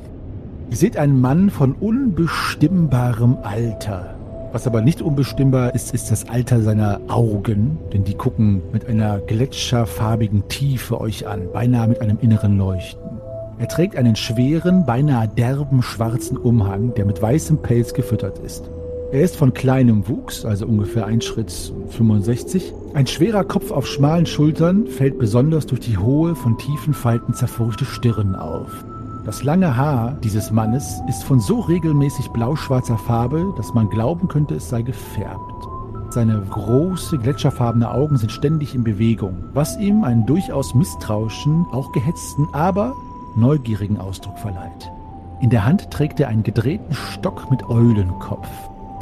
[0.69, 4.15] Ihr seht einen Mann von unbestimmbarem Alter.
[4.51, 9.19] Was aber nicht unbestimmbar ist, ist das Alter seiner Augen, denn die gucken mit einer
[9.19, 13.21] gletscherfarbigen Tiefe euch an, beinahe mit einem inneren Leuchten.
[13.59, 18.69] Er trägt einen schweren, beinahe derben schwarzen Umhang, der mit weißem Pelz gefüttert ist.
[19.13, 21.51] Er ist von kleinem Wuchs, also ungefähr ein Schritt
[21.89, 22.73] 65.
[22.93, 27.85] Ein schwerer Kopf auf schmalen Schultern fällt besonders durch die hohe, von tiefen Falten zerfurchte
[27.85, 28.83] Stirn auf.
[29.23, 34.55] Das lange Haar dieses Mannes ist von so regelmäßig blau-schwarzer Farbe, dass man glauben könnte,
[34.55, 35.67] es sei gefärbt.
[36.09, 42.47] Seine große, gletscherfarbene Augen sind ständig in Bewegung, was ihm einen durchaus misstrauischen, auch gehetzten,
[42.51, 42.95] aber
[43.35, 44.91] neugierigen Ausdruck verleiht.
[45.39, 48.47] In der Hand trägt er einen gedrehten Stock mit Eulenkopf.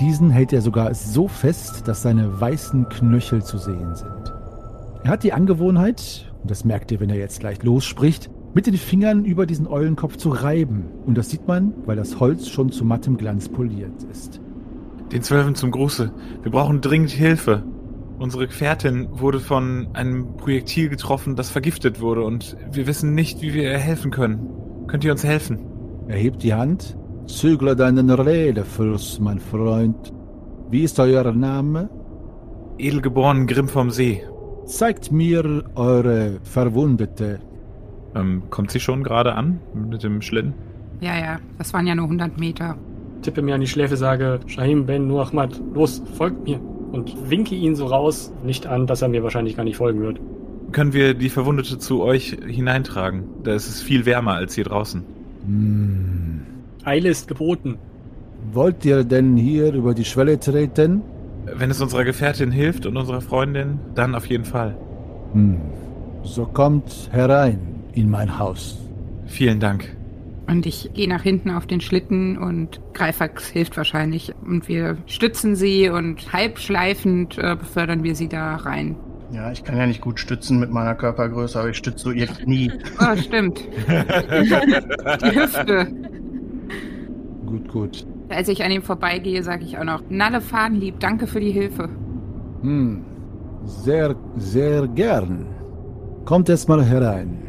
[0.01, 4.33] Diesen hält er sogar so fest, dass seine weißen Knöchel zu sehen sind.
[5.05, 8.77] Er hat die Angewohnheit, und das merkt ihr, wenn er jetzt gleich losspricht, mit den
[8.77, 10.85] Fingern über diesen Eulenkopf zu reiben.
[11.05, 14.41] Und das sieht man, weil das Holz schon zu mattem Glanz poliert ist.
[15.11, 16.11] Den Zwölfen zum Gruße.
[16.43, 17.63] Wir brauchen dringend Hilfe.
[18.19, 23.53] Unsere Gefährtin wurde von einem Projektil getroffen, das vergiftet wurde und wir wissen nicht, wie
[23.53, 24.49] wir ihr helfen können.
[24.87, 25.59] Könnt ihr uns helfen?
[26.07, 26.97] Er hebt die Hand.
[27.27, 30.11] Zügle deinen Redefluss, mein Freund.
[30.69, 31.89] Wie ist euer Name?
[32.77, 34.23] Edelgeboren Grimm vom See.
[34.65, 37.39] Zeigt mir eure Verwundete.
[38.15, 40.53] Ähm, kommt sie schon gerade an mit dem Schlitten?
[41.01, 42.75] Ja, ja, das waren ja nur 100 Meter.
[43.21, 46.59] Tippe mir an die Schläfe, sage, Shahim Ben Nur Ahmad, los, folgt mir.
[46.91, 50.19] Und winke ihn so raus, nicht an, dass er mir wahrscheinlich gar nicht folgen wird.
[50.71, 53.23] Können wir die Verwundete zu euch hineintragen?
[53.43, 55.03] Da ist es viel wärmer als hier draußen.
[55.45, 56.41] Hm.
[56.83, 57.77] Eile ist geboten.
[58.51, 61.01] Wollt ihr denn hier über die Schwelle treten?
[61.45, 64.77] Wenn es unserer Gefährtin hilft und unserer Freundin, dann auf jeden Fall.
[65.33, 65.57] Hm.
[66.23, 68.77] So kommt herein in mein Haus.
[69.25, 69.95] Vielen Dank.
[70.47, 74.33] Und ich gehe nach hinten auf den Schlitten und Greifax hilft wahrscheinlich.
[74.43, 78.95] Und wir stützen sie und halbschleifend äh, befördern wir sie da rein.
[79.31, 82.25] Ja, ich kann ja nicht gut stützen mit meiner Körpergröße, aber ich stütze so ihr
[82.25, 82.71] Knie.
[82.99, 83.59] Oh, stimmt.
[83.87, 85.87] Die Hüfte.
[87.45, 88.07] Gut, gut.
[88.29, 91.89] Als ich an ihm vorbeigehe, sage ich auch noch, Nalle Fadenlieb, danke für die Hilfe.
[92.61, 93.03] Hm.
[93.65, 95.45] Sehr, sehr gern.
[96.25, 97.48] Kommt erst mal herein.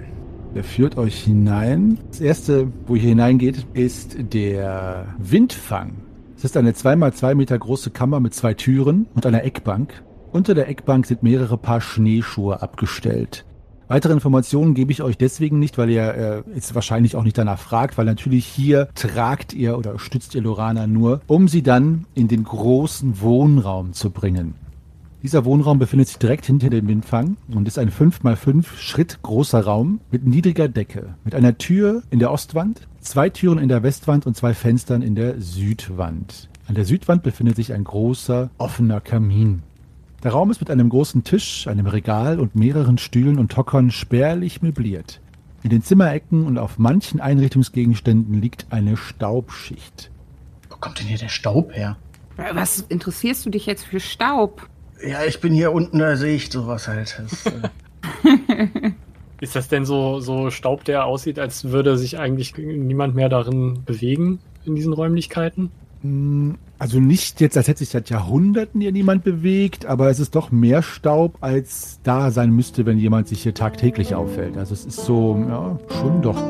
[0.52, 1.98] Er führt euch hinein.
[2.08, 5.92] Das erste, wo ihr hineingeht, ist der Windfang.
[6.36, 10.02] Es ist eine zweimal zwei Meter große Kammer mit zwei Türen und einer Eckbank.
[10.32, 13.44] Unter der Eckbank sind mehrere Paar Schneeschuhe abgestellt.
[13.86, 17.58] Weitere Informationen gebe ich euch deswegen nicht, weil ihr äh, jetzt wahrscheinlich auch nicht danach
[17.58, 22.26] fragt, weil natürlich hier tragt ihr oder stützt ihr Lorana nur, um sie dann in
[22.26, 24.54] den großen Wohnraum zu bringen.
[25.22, 30.00] Dieser Wohnraum befindet sich direkt hinter dem Windfang und ist ein 5x5 Schritt großer Raum
[30.10, 34.34] mit niedriger Decke, mit einer Tür in der Ostwand, zwei Türen in der Westwand und
[34.34, 36.48] zwei Fenstern in der Südwand.
[36.68, 39.62] An der Südwand befindet sich ein großer offener Kamin.
[40.22, 44.62] Der Raum ist mit einem großen Tisch, einem Regal und mehreren Stühlen und Hockern spärlich
[44.62, 45.20] möbliert.
[45.62, 50.10] In den Zimmerecken und auf manchen Einrichtungsgegenständen liegt eine Staubschicht.
[50.70, 51.98] Wo kommt denn hier der Staub her?
[52.54, 54.66] Was interessierst du dich jetzt für Staub?
[55.06, 57.20] Ja, ich bin hier unten, da sehe ich sowas halt.
[57.22, 57.68] Das, äh,
[59.40, 63.82] Ist das denn so, so Staub, der aussieht, als würde sich eigentlich niemand mehr darin
[63.86, 65.70] bewegen in diesen Räumlichkeiten?
[66.02, 70.34] Hm, Also nicht jetzt, als hätte sich seit Jahrhunderten hier niemand bewegt, aber es ist
[70.34, 74.58] doch mehr Staub, als da sein müsste, wenn jemand sich hier tagtäglich auffällt.
[74.58, 76.42] Also es ist so, ja, schon doch.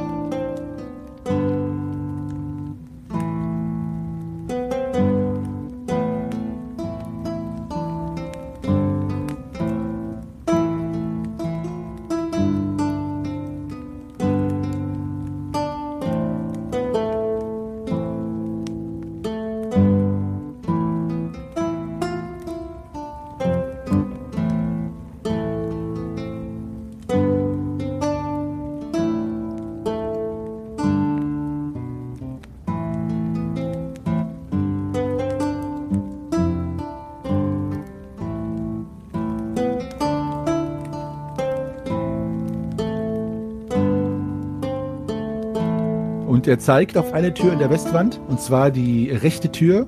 [46.40, 49.87] Und er zeigt auf eine Tür in der Westwand, und zwar die rechte Tür.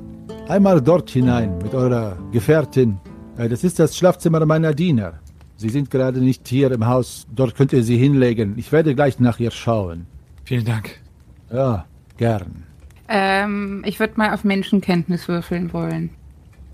[0.49, 2.99] Einmal dort hinein mit eurer Gefährtin.
[3.39, 5.15] Äh, Das ist das Schlafzimmer meiner Diener.
[5.57, 7.27] Sie sind gerade nicht hier im Haus.
[7.35, 8.53] Dort könnt ihr sie hinlegen.
[8.59, 10.07] Ich werde gleich nach ihr schauen.
[10.45, 11.01] Vielen Dank.
[11.51, 11.87] Ja,
[12.19, 12.65] gern.
[13.09, 16.11] Ähm, ich würde mal auf Menschenkenntnis würfeln wollen.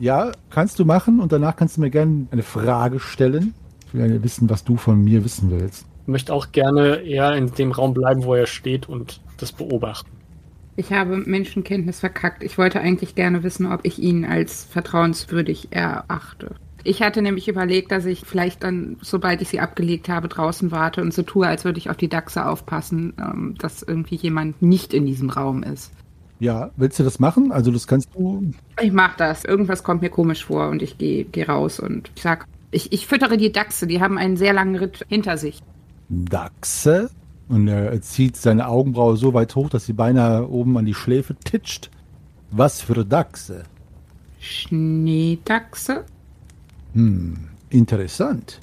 [0.00, 3.54] Ja, kannst du machen und danach kannst du mir gerne eine Frage stellen.
[3.86, 5.86] Ich will ja wissen, was du von mir wissen willst.
[6.02, 10.10] Ich möchte auch gerne eher in dem Raum bleiben, wo er steht und das beobachten.
[10.76, 12.44] Ich habe Menschenkenntnis verkackt.
[12.44, 16.54] Ich wollte eigentlich gerne wissen, ob ich ihn als vertrauenswürdig erachte.
[16.84, 21.02] Ich hatte nämlich überlegt, dass ich vielleicht dann, sobald ich sie abgelegt habe, draußen warte
[21.02, 24.94] und so tue, als würde ich auf die Dachse aufpassen, ähm, dass irgendwie jemand nicht
[24.94, 25.90] in diesem Raum ist.
[26.38, 27.50] Ja, willst du das machen?
[27.50, 28.52] Also das kannst du.
[28.80, 29.44] Ich mach das.
[29.44, 33.36] Irgendwas kommt mir komisch vor und ich gehe geh raus und sag, ich, ich füttere
[33.36, 33.86] die Dachse.
[33.88, 35.60] Die haben einen sehr langen Ritt hinter sich.
[36.08, 37.10] Dachse?
[37.48, 41.34] Und er zieht seine Augenbraue so weit hoch, dass sie beinahe oben an die Schläfe
[41.34, 41.90] titscht.
[42.50, 43.64] Was für Dachse.
[44.38, 46.04] Schneedachse?
[46.94, 47.36] Hm,
[47.70, 48.60] interessant.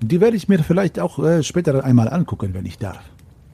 [0.00, 3.02] Die werde ich mir vielleicht auch äh, später einmal angucken, wenn ich darf.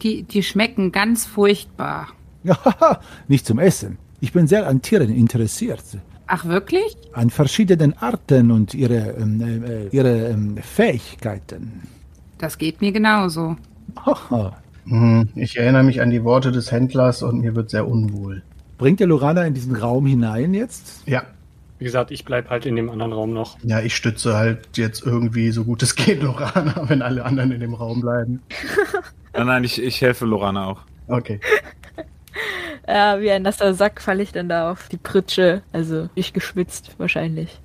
[0.02, 2.08] Die, die schmecken ganz furchtbar.
[2.44, 3.98] Ja, nicht zum Essen.
[4.20, 5.82] Ich bin sehr an Tieren interessiert.
[6.28, 6.96] Ach, wirklich?
[7.12, 11.82] An verschiedenen Arten und ihre, ähm, äh, ihre ähm, Fähigkeiten.
[12.38, 13.56] Das geht mir genauso.
[14.04, 14.56] Haha.
[14.86, 18.42] Hm, Ich erinnere mich an die Worte des Händlers und mir wird sehr unwohl.
[18.78, 21.02] Bringt der Lorana in diesen Raum hinein jetzt?
[21.06, 21.22] Ja,
[21.78, 23.58] Wie gesagt, ich bleib halt in dem anderen Raum noch.
[23.62, 27.60] ja, ich stütze halt jetzt irgendwie so gut es geht Lorana, wenn alle anderen in
[27.60, 28.40] dem Raum bleiben.
[29.34, 30.80] Nein, nein, ich, ich helfe Lorana auch.
[31.08, 31.40] Okay.
[32.88, 35.62] Ja, wie ein nasser Sack falle ich dann da auf die Pritsche.
[35.72, 37.58] Also ich geschwitzt wahrscheinlich.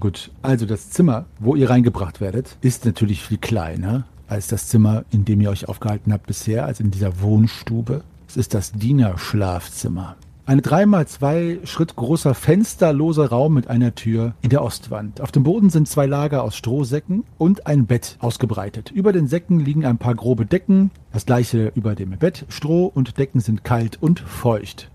[0.00, 5.04] Gut, also das Zimmer, wo ihr reingebracht werdet, ist natürlich viel kleiner als das Zimmer,
[5.10, 8.02] in dem ihr euch aufgehalten habt bisher, also in dieser Wohnstube.
[8.28, 10.16] Es ist das Dienerschlafzimmer.
[10.48, 15.20] Ein 3x2 Schritt großer fensterloser Raum mit einer Tür in der Ostwand.
[15.20, 18.92] Auf dem Boden sind zwei Lager aus Strohsäcken und ein Bett ausgebreitet.
[18.92, 22.44] Über den Säcken liegen ein paar grobe Decken, das gleiche über dem Bett.
[22.48, 24.88] Stroh und Decken sind kalt und feucht.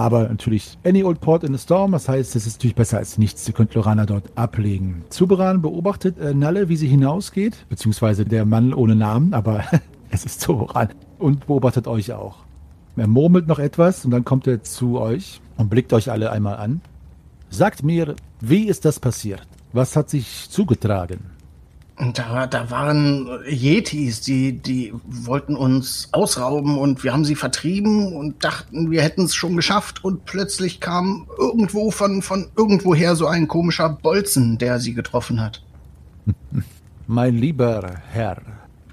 [0.00, 3.18] Aber natürlich any old port in a storm, das heißt, es ist natürlich besser als
[3.18, 3.46] nichts.
[3.46, 5.04] Ihr könnt Lorana dort ablegen.
[5.10, 9.62] Zuberan beobachtet äh, Nalle, wie sie hinausgeht, beziehungsweise der Mann ohne Namen, aber
[10.10, 10.88] es ist Zuberan.
[11.18, 12.38] Und beobachtet euch auch.
[12.96, 16.56] Er murmelt noch etwas und dann kommt er zu euch und blickt euch alle einmal
[16.56, 16.80] an.
[17.50, 19.46] Sagt mir, wie ist das passiert?
[19.74, 21.20] Was hat sich zugetragen?
[22.00, 28.14] Und da, da waren Yetis, die, die wollten uns ausrauben und wir haben sie vertrieben
[28.14, 33.26] und dachten, wir hätten es schon geschafft und plötzlich kam irgendwo von, von irgendwoher so
[33.26, 35.62] ein komischer Bolzen, der sie getroffen hat.
[37.06, 38.40] Mein lieber Herr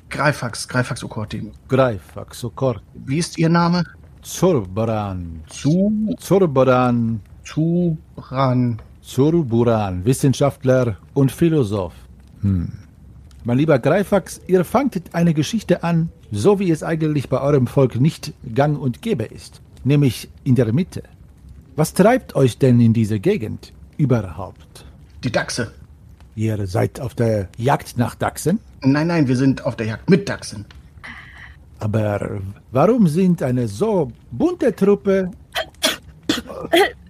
[0.10, 1.50] Greifax, Greifax Okorti.
[1.70, 3.86] Greifax Okort, Wie ist Ihr Name?
[4.22, 8.82] Zurbaran, Zu, Zurbaran, Zubran.
[9.02, 11.94] Zurburan, Wissenschaftler und Philosoph.
[12.42, 12.70] Hm.
[13.48, 17.96] Mein lieber Greifax, ihr fangt eine Geschichte an, so wie es eigentlich bei eurem Volk
[17.96, 21.02] nicht gang und gäbe ist, nämlich in der Mitte.
[21.78, 24.84] Was treibt euch denn in diese Gegend überhaupt?
[25.24, 25.72] Die Dachse.
[26.36, 28.60] Ihr seid auf der Jagd nach Dachsen?
[28.82, 30.66] Nein, nein, wir sind auf der Jagd mit Dachsen.
[31.80, 32.42] Aber
[32.74, 35.32] warum sind eine so bunte Truppe...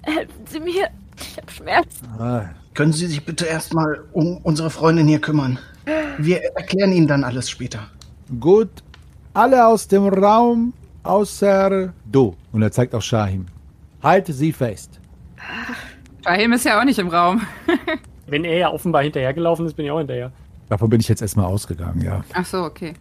[0.04, 0.90] Helfen Sie mir.
[1.20, 2.06] Ich habe Schmerzen.
[2.20, 5.58] Ah, Können Sie sich bitte erstmal um unsere Freundin hier kümmern?
[6.18, 7.88] Wir erklären Ihnen dann alles später.
[8.40, 8.70] gut,
[9.34, 10.74] alle aus dem Raum,
[11.04, 12.36] außer du.
[12.52, 13.46] Und er zeigt auf Shahim.
[14.02, 15.00] Halte sie fest.
[16.24, 17.42] Fahim ist ja auch nicht im Raum.
[18.28, 20.32] Wenn er ja offenbar hinterhergelaufen ist, bin ich auch hinterher.
[20.70, 22.24] Davon bin ich jetzt erstmal ausgegangen, ja.
[22.34, 22.94] Ach so, okay.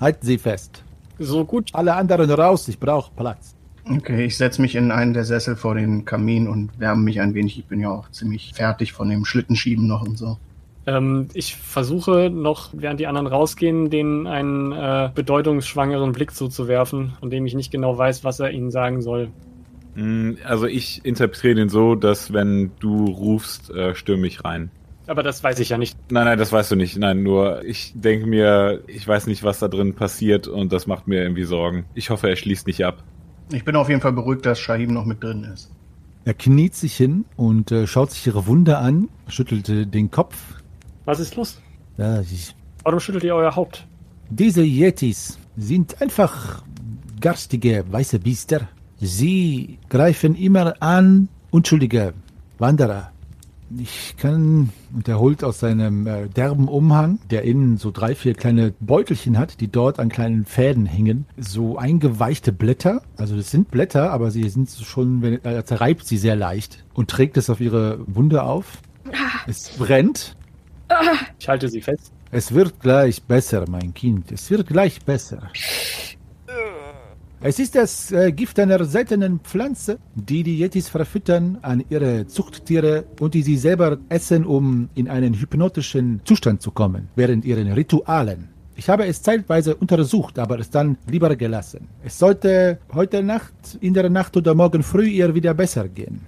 [0.00, 0.82] Halten Sie fest.
[1.18, 1.70] So gut.
[1.72, 3.54] Alle anderen raus, ich brauche Platz.
[3.88, 7.34] Okay, ich setze mich in einen der Sessel vor den Kamin und wärme mich ein
[7.34, 7.58] wenig.
[7.58, 10.38] Ich bin ja auch ziemlich fertig von dem Schlittenschieben noch und so.
[10.86, 17.30] Ähm, ich versuche noch, während die anderen rausgehen, denen einen äh, bedeutungsschwangeren Blick zuzuwerfen, von
[17.30, 19.30] dem ich nicht genau weiß, was er ihnen sagen soll.
[19.94, 24.70] Mm, Also ich interpretiere den so, dass wenn du rufst, äh, stürme ich rein.
[25.06, 25.96] Aber das weiß ich ja nicht.
[26.10, 26.96] Nein, nein, das weißt du nicht.
[26.96, 31.08] Nein, nur ich denke mir, ich weiß nicht, was da drin passiert und das macht
[31.08, 31.84] mir irgendwie Sorgen.
[31.94, 33.02] Ich hoffe, er schließt nicht ab.
[33.52, 35.70] Ich bin auf jeden Fall beruhigt, dass Shahim noch mit drin ist.
[36.24, 40.36] Er kniet sich hin und äh, schaut sich ihre Wunde an, schüttelt äh, den Kopf.
[41.04, 41.60] Was ist los?
[41.98, 43.86] Ja, ich, Warum schüttelt ihr euer Haupt?
[44.30, 46.62] diese Yetis sind einfach
[47.20, 48.68] garstige weiße Biester.
[49.00, 52.14] Sie greifen immer an unschuldige
[52.58, 53.10] Wanderer.
[53.78, 58.34] Ich kann, und er holt aus seinem äh, derben Umhang, der innen so drei, vier
[58.34, 63.02] kleine Beutelchen hat, die dort an kleinen Fäden hängen, so eingeweichte Blätter.
[63.16, 67.10] Also das sind Blätter, aber sie sind schon, wenn, er zerreibt sie sehr leicht und
[67.10, 68.78] trägt es auf ihre Wunde auf.
[69.46, 70.36] Es brennt.
[71.38, 72.12] Ich halte sie fest.
[72.30, 74.32] Es wird gleich besser, mein Kind.
[74.32, 75.50] Es wird gleich besser.
[77.46, 83.04] Es ist das äh, Gift einer seltenen Pflanze, die die Yetis verfüttern an ihre Zuchttiere
[83.20, 88.48] und die sie selber essen, um in einen hypnotischen Zustand zu kommen, während ihren Ritualen.
[88.76, 91.86] Ich habe es zeitweise untersucht, aber es dann lieber gelassen.
[92.02, 96.22] Es sollte heute Nacht, in der Nacht oder morgen früh ihr wieder besser gehen.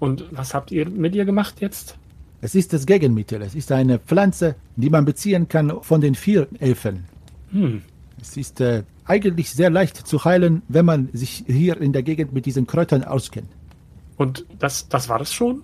[0.00, 1.98] Und was habt ihr mit ihr gemacht jetzt?
[2.44, 3.40] Es ist das Gegenmittel.
[3.40, 7.04] Es ist eine Pflanze, die man beziehen kann von den vier Elfen.
[7.52, 7.82] Hm.
[8.20, 12.32] Es ist äh, eigentlich sehr leicht zu heilen, wenn man sich hier in der Gegend
[12.32, 13.46] mit diesen Kräutern auskennt.
[14.16, 15.62] Und das, das war das schon?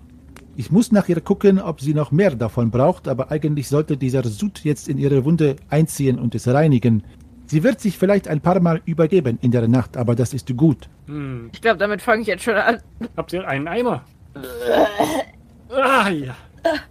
[0.55, 4.23] Ich muss nach ihr gucken, ob sie noch mehr davon braucht, aber eigentlich sollte dieser
[4.23, 7.03] Sud jetzt in ihre Wunde einziehen und es reinigen.
[7.45, 10.87] Sie wird sich vielleicht ein paar Mal übergeben in der Nacht, aber das ist gut.
[11.07, 11.49] Hm.
[11.51, 12.81] Ich glaube, damit fange ich jetzt schon an.
[13.17, 14.05] Habt ihr einen Eimer?
[15.69, 16.37] ah, ja.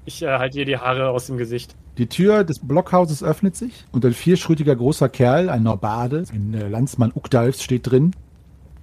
[0.05, 1.75] Ich äh, halte ihr die Haare aus dem Gesicht.
[1.99, 6.69] Die Tür des Blockhauses öffnet sich und ein vierschrötiger großer Kerl, ein Norbade, ein äh,
[6.69, 8.13] Landsmann Ukdalfs steht drin.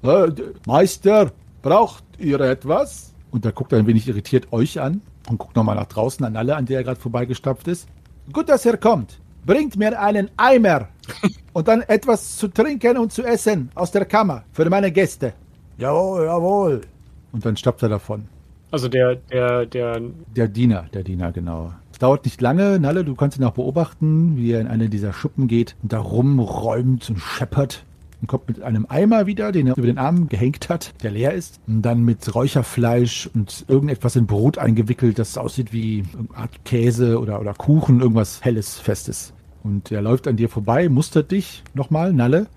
[0.03, 0.27] Äh,
[0.67, 3.13] Meister, braucht ihr etwas?
[3.31, 6.55] Und er guckt ein wenig irritiert euch an und guckt nochmal nach draußen an alle,
[6.55, 7.87] an der er gerade vorbeigestapft ist.
[8.31, 9.19] Gut, dass ihr kommt.
[9.45, 10.89] Bringt mir einen Eimer
[11.53, 15.33] und dann etwas zu trinken und zu essen aus der Kammer für meine Gäste.
[15.77, 16.81] Jawohl, jawohl.
[17.31, 18.27] Und dann stapft er davon.
[18.71, 20.01] Also der, der, der,
[20.35, 21.73] Der Diener, der Diener, genau.
[21.91, 25.13] Es dauert nicht lange, Nalle, du kannst ihn auch beobachten, wie er in eine dieser
[25.13, 27.85] Schuppen geht und da rumräumt und scheppert
[28.21, 31.33] und kommt mit einem Eimer wieder, den er über den Arm gehängt hat, der leer
[31.33, 31.59] ist.
[31.67, 37.19] Und dann mit Räucherfleisch und irgendetwas in Brot eingewickelt, das aussieht wie eine Art Käse
[37.19, 39.33] oder, oder Kuchen, irgendwas Helles, Festes.
[39.63, 42.47] Und er läuft an dir vorbei, mustert dich nochmal, Nalle.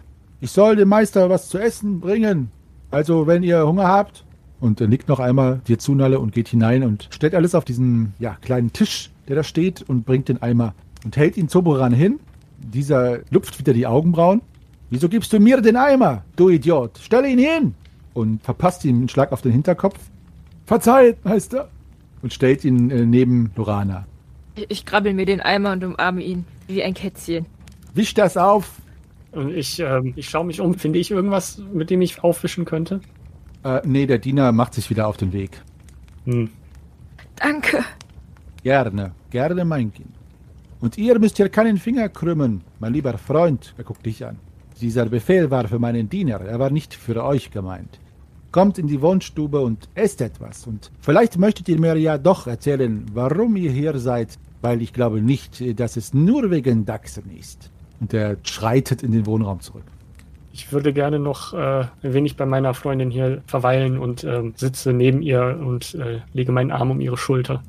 [0.40, 2.51] Ich soll dem Meister was zu essen bringen.
[2.90, 4.25] Also, wenn ihr Hunger habt,
[4.61, 7.64] und er nickt noch einmal dir zu, Nalle, und geht hinein und stellt alles auf
[7.64, 11.92] diesen ja, kleinen Tisch, der da steht, und bringt den Eimer und hält ihn Zoboran
[11.92, 12.18] hin.
[12.59, 14.42] Dieser lupft wieder die Augenbrauen.
[14.90, 16.99] Wieso gibst du mir den Eimer, du Idiot?
[17.01, 17.75] Stell ihn hin!
[18.14, 19.99] Und verpasst ihm einen Schlag auf den Hinterkopf.
[20.66, 21.68] Verzeiht, Meister!
[22.23, 24.07] Und stellt ihn äh, neben Lorana.
[24.57, 26.44] Ich, ich krabbel mir den Eimer und umarme ihn.
[26.66, 27.47] Wie ein Kätzchen.
[27.94, 28.81] Wisch das auf!
[29.33, 30.75] und ich, ähm, ich schaue mich um.
[30.75, 33.01] Finde ich irgendwas, mit dem ich aufwischen könnte?
[33.68, 35.61] Äh, nee, der Diener macht sich wieder auf den Weg.
[36.24, 36.48] Hm.
[37.37, 37.85] Danke.
[38.62, 40.14] Gerne, gerne, mein Kind.
[40.81, 43.74] Und ihr müsst hier keinen Finger krümmen, mein lieber Freund.
[43.76, 44.38] Er guckt dich an.
[44.81, 47.98] Dieser Befehl war für meinen Diener, er war nicht für euch gemeint.
[48.52, 50.66] Kommt in die Wohnstube und esst etwas.
[50.66, 55.20] Und vielleicht möchtet ihr mir ja doch erzählen, warum ihr hier seid, weil ich glaube
[55.20, 57.70] nicht, dass es nur wegen Dachsen ist.
[58.00, 59.85] Und er schreitet in den Wohnraum zurück.
[60.59, 64.92] Ich würde gerne noch äh, ein wenig bei meiner Freundin hier verweilen und ähm, sitze
[64.92, 67.62] neben ihr und äh, lege meinen Arm um ihre Schulter.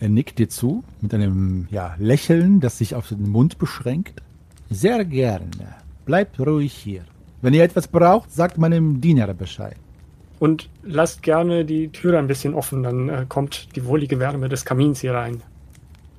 [0.00, 4.22] Er nickt dir zu mit einem ja, Lächeln, das sich auf den Mund beschränkt.
[4.70, 5.76] Sehr gerne.
[6.06, 7.02] Bleibt ruhig hier.
[7.42, 9.76] Wenn ihr etwas braucht, sagt meinem Diener Bescheid.
[10.38, 14.64] Und lasst gerne die Tür ein bisschen offen, dann äh, kommt die wohlige Wärme des
[14.64, 15.42] Kamins hier rein.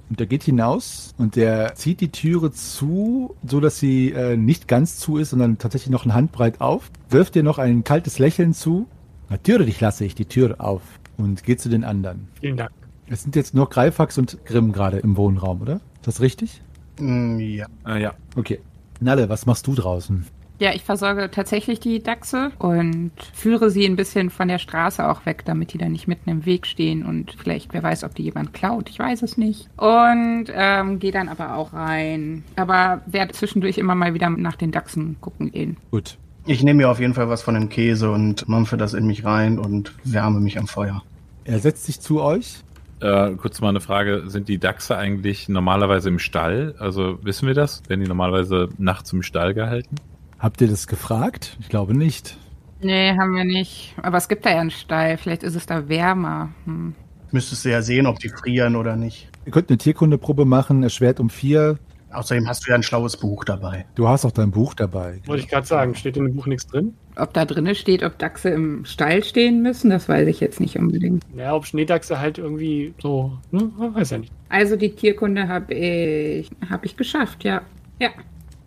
[0.09, 4.67] Und er geht hinaus und er zieht die Türe zu, so dass sie äh, nicht
[4.67, 6.89] ganz zu ist, sondern tatsächlich noch ein Handbreit auf.
[7.09, 8.87] Wirft dir noch ein kaltes Lächeln zu.
[9.29, 10.81] Natürlich lasse ich die Tür auf
[11.17, 12.29] und geht zu den anderen.
[12.39, 12.71] Vielen Dank.
[13.09, 15.75] Es sind jetzt nur Greifax und Grimm gerade im Wohnraum, oder?
[15.75, 16.61] Ist das richtig?
[16.99, 17.67] Mm, ja.
[17.85, 18.13] Äh, ja.
[18.35, 18.59] Okay.
[18.99, 20.25] Nalle, was machst du draußen?
[20.59, 25.25] Ja, ich versorge tatsächlich die Dachse und führe sie ein bisschen von der Straße auch
[25.25, 28.23] weg, damit die da nicht mitten im Weg stehen und vielleicht, wer weiß, ob die
[28.23, 29.69] jemand klaut, ich weiß es nicht.
[29.77, 32.43] Und ähm, gehe dann aber auch rein.
[32.55, 35.77] Aber werde zwischendurch immer mal wieder nach den Dachsen gucken gehen.
[35.91, 36.17] Gut.
[36.49, 39.25] Ich nehme mir auf jeden Fall was von dem Käse und mampfe das in mich
[39.25, 41.03] rein und wärme mich am Feuer.
[41.43, 42.63] Er setzt sich zu euch.
[42.99, 46.73] Äh, kurz mal eine Frage, sind die Dachse eigentlich normalerweise im Stall?
[46.79, 47.83] Also wissen wir das?
[47.89, 49.97] Werden die normalerweise nachts im Stall gehalten?
[50.39, 51.57] Habt ihr das gefragt?
[51.59, 52.37] Ich glaube nicht.
[52.81, 53.95] Nee, haben wir nicht.
[54.01, 55.17] Aber es gibt da ja einen Stall.
[55.17, 56.49] Vielleicht ist es da wärmer.
[56.65, 56.93] Hm.
[57.31, 59.29] Müsstest du ja sehen, ob die frieren oder nicht.
[59.45, 61.79] Ihr könnt eine Tierkundeprobe machen, erschwert um vier.
[62.11, 63.85] Außerdem hast du ja ein schlaues Buch dabei.
[63.95, 65.19] Du hast auch dein Buch dabei.
[65.25, 66.93] Wollte ich gerade sagen, steht in dem Buch nichts drin?
[67.17, 70.77] Ob da drinne steht, ob Dachse im Stall stehen müssen, das weiß ich jetzt nicht
[70.77, 71.23] unbedingt.
[71.35, 74.31] Ja, ob Schneedachse halt irgendwie so, ne, weiß ja nicht.
[74.47, 77.61] Also die Tierkunde habe ich, hab ich geschafft, ja.
[77.99, 78.09] Ja.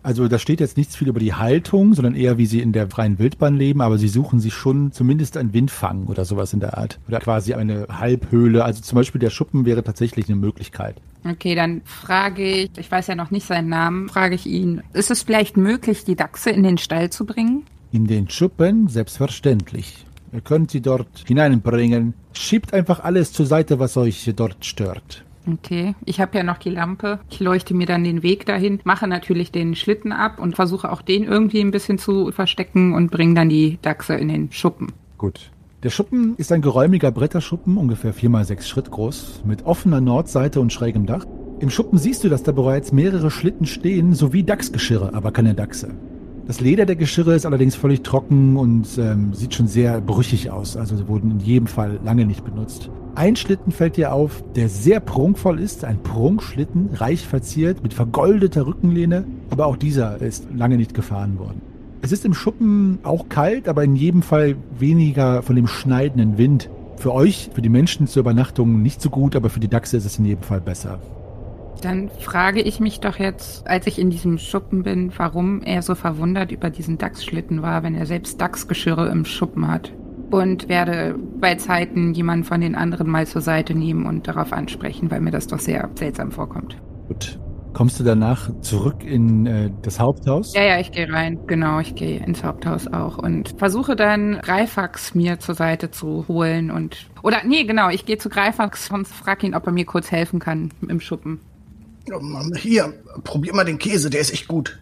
[0.03, 2.89] Also da steht jetzt nichts viel über die Haltung, sondern eher, wie sie in der
[2.89, 6.77] freien Wildbahn leben, aber sie suchen sich schon zumindest einen Windfang oder sowas in der
[6.77, 6.99] Art.
[7.07, 8.65] Oder quasi eine Halbhöhle.
[8.65, 10.95] Also zum Beispiel der Schuppen wäre tatsächlich eine Möglichkeit.
[11.23, 15.11] Okay, dann frage ich, ich weiß ja noch nicht seinen Namen, frage ich ihn, ist
[15.11, 17.63] es vielleicht möglich, die Dachse in den Stall zu bringen?
[17.91, 20.05] In den Schuppen selbstverständlich.
[20.33, 22.13] Ihr könnt sie dort hineinbringen.
[22.33, 25.23] Schiebt einfach alles zur Seite, was euch dort stört.
[25.47, 27.19] Okay, ich habe ja noch die Lampe.
[27.29, 31.01] Ich leuchte mir dann den Weg dahin, mache natürlich den Schlitten ab und versuche auch
[31.01, 34.91] den irgendwie ein bisschen zu verstecken und bringe dann die Dachse in den Schuppen.
[35.17, 35.51] Gut.
[35.83, 40.61] Der Schuppen ist ein geräumiger Bretterschuppen, ungefähr 4 mal 6 Schritt groß, mit offener Nordseite
[40.61, 41.25] und schrägem Dach.
[41.59, 45.95] Im Schuppen siehst du, dass da bereits mehrere Schlitten stehen, sowie Dachsgeschirre, aber keine Dachse.
[46.45, 50.77] Das Leder der Geschirre ist allerdings völlig trocken und ähm, sieht schon sehr brüchig aus,
[50.77, 52.91] also sie wurden in jedem Fall lange nicht benutzt.
[53.13, 58.65] Ein Schlitten fällt dir auf, der sehr prunkvoll ist, ein Prunkschlitten, reich verziert, mit vergoldeter
[58.65, 61.61] Rückenlehne, aber auch dieser ist lange nicht gefahren worden.
[62.01, 66.69] Es ist im Schuppen auch kalt, aber in jedem Fall weniger von dem schneidenden Wind.
[66.95, 70.05] Für euch, für die Menschen zur Übernachtung nicht so gut, aber für die Dachse ist
[70.05, 70.99] es in jedem Fall besser.
[71.81, 75.95] Dann frage ich mich doch jetzt, als ich in diesem Schuppen bin, warum er so
[75.95, 79.91] verwundert über diesen Dachsschlitten war, wenn er selbst Dachsgeschirre im Schuppen hat.
[80.31, 85.11] Und werde bei Zeiten jemanden von den anderen mal zur Seite nehmen und darauf ansprechen,
[85.11, 86.77] weil mir das doch sehr seltsam vorkommt.
[87.07, 87.39] Gut.
[87.73, 90.53] Kommst du danach zurück in äh, das Haupthaus?
[90.53, 91.39] Ja, ja, ich gehe rein.
[91.47, 96.69] Genau, ich gehe ins Haupthaus auch und versuche dann Greifax mir zur Seite zu holen
[96.69, 100.11] und oder nee, genau, ich gehe zu Greifax und frage ihn, ob er mir kurz
[100.11, 101.39] helfen kann im Schuppen.
[102.57, 104.79] Hier, probier mal den Käse, der ist echt gut.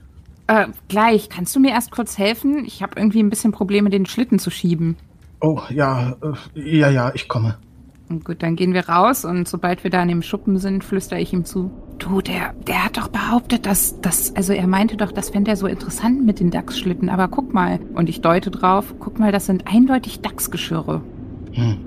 [0.48, 1.30] Äh, gleich.
[1.30, 2.66] Kannst du mir erst kurz helfen?
[2.66, 4.98] Ich habe irgendwie ein bisschen Probleme, den Schlitten zu schieben.
[5.42, 7.58] Oh, ja, äh, ja, ja, ich komme.
[8.10, 11.20] Und gut, dann gehen wir raus und sobald wir da in dem Schuppen sind, flüstere
[11.20, 11.70] ich ihm zu.
[12.00, 15.58] Du, der, der hat doch behauptet, dass, dass, also er meinte doch, das fände er
[15.58, 17.80] so interessant mit den Dachsschlitten, aber guck mal.
[17.94, 21.02] Und ich deute drauf, guck mal, das sind eindeutig Dachsgeschirre.
[21.52, 21.78] Hm,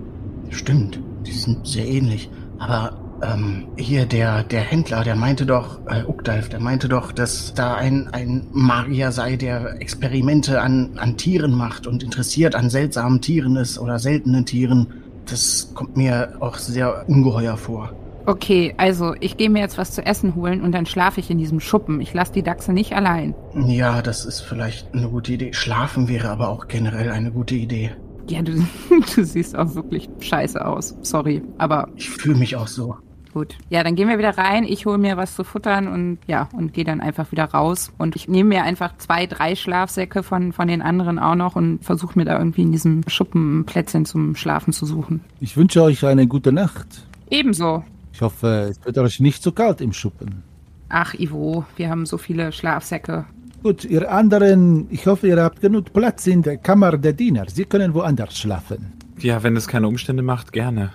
[0.51, 2.31] stimmt, die sind sehr ähnlich.
[2.59, 7.55] Aber ähm, hier der, der Händler, der meinte doch, äh, Ukdalf, der meinte doch, dass
[7.55, 13.21] da ein, ein Magier sei, der Experimente an, an Tieren macht und interessiert an seltsamen
[13.21, 14.89] Tieren ist oder seltenen Tieren.
[15.27, 17.93] Das kommt mir auch sehr ungeheuer vor.
[18.25, 21.39] Okay, also ich gehe mir jetzt was zu essen holen und dann schlafe ich in
[21.39, 22.01] diesem Schuppen.
[22.01, 23.35] Ich lasse die Dachse nicht allein.
[23.55, 25.53] Ja, das ist vielleicht eine gute Idee.
[25.53, 27.91] Schlafen wäre aber auch generell eine gute Idee.
[28.29, 28.53] Ja, du,
[29.15, 30.95] du siehst auch wirklich scheiße aus.
[31.03, 32.97] Sorry, aber Ich fühle mich auch so.
[33.33, 33.57] Gut.
[33.71, 34.65] Ja, dann gehen wir wieder rein.
[34.65, 37.93] Ich hole mir was zu futtern und ja, und gehe dann einfach wieder raus.
[37.99, 41.85] Und ich nehme mir einfach zwei, drei Schlafsäcke von, von den anderen auch noch und
[41.85, 45.21] versuche mir da irgendwie in diesem Schuppen Plätzchen zum Schlafen zu suchen.
[45.41, 47.07] Ich wünsche euch eine gute Nacht.
[47.31, 47.85] Ebenso.
[48.13, 50.43] Ich hoffe, es wird euch nicht so kalt im Schuppen.
[50.89, 53.25] Ach, Ivo, wir haben so viele Schlafsäcke.
[53.63, 57.47] Gut, ihr anderen, ich hoffe, ihr habt genug Platz in der Kammer der Diener.
[57.49, 58.93] Sie können woanders schlafen.
[59.19, 60.91] Ja, wenn es keine Umstände macht, gerne.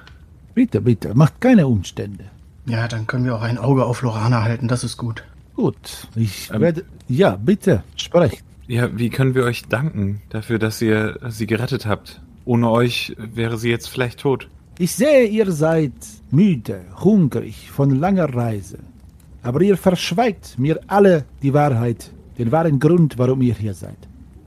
[0.57, 2.23] Bitte, bitte, macht keine Umstände.
[2.65, 5.23] Ja, dann können wir auch ein Auge auf Lorana halten, das ist gut.
[5.53, 6.61] Gut, ich Ähm.
[6.61, 6.83] werde...
[7.07, 8.43] Ja, bitte, sprecht.
[8.65, 12.21] Ja, wie können wir euch danken dafür, dass ihr sie gerettet habt?
[12.43, 14.49] Ohne euch wäre sie jetzt vielleicht tot.
[14.79, 15.93] Ich sehe, ihr seid
[16.31, 18.79] müde, hungrig von langer Reise.
[19.43, 23.99] Aber ihr verschweigt mir alle die Wahrheit, den wahren Grund, warum ihr hier seid.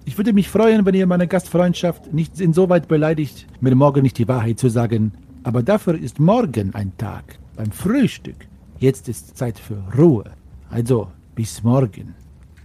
[0.07, 4.27] Ich würde mich freuen, wenn ihr meine Gastfreundschaft nicht insoweit beleidigt, mir morgen nicht die
[4.27, 5.13] Wahrheit zu sagen.
[5.43, 8.47] Aber dafür ist morgen ein Tag, beim Frühstück.
[8.79, 10.25] Jetzt ist Zeit für Ruhe.
[10.71, 12.15] Also, bis morgen.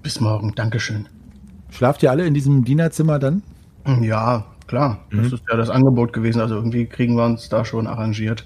[0.04, 1.08] Bis morgen, Dankeschön.
[1.72, 3.44] Schlaft ihr alle in diesem Dienerzimmer dann?
[4.02, 5.00] Ja, klar.
[5.12, 6.42] Das ist ja das Angebot gewesen.
[6.42, 8.46] Also irgendwie kriegen wir uns da schon arrangiert.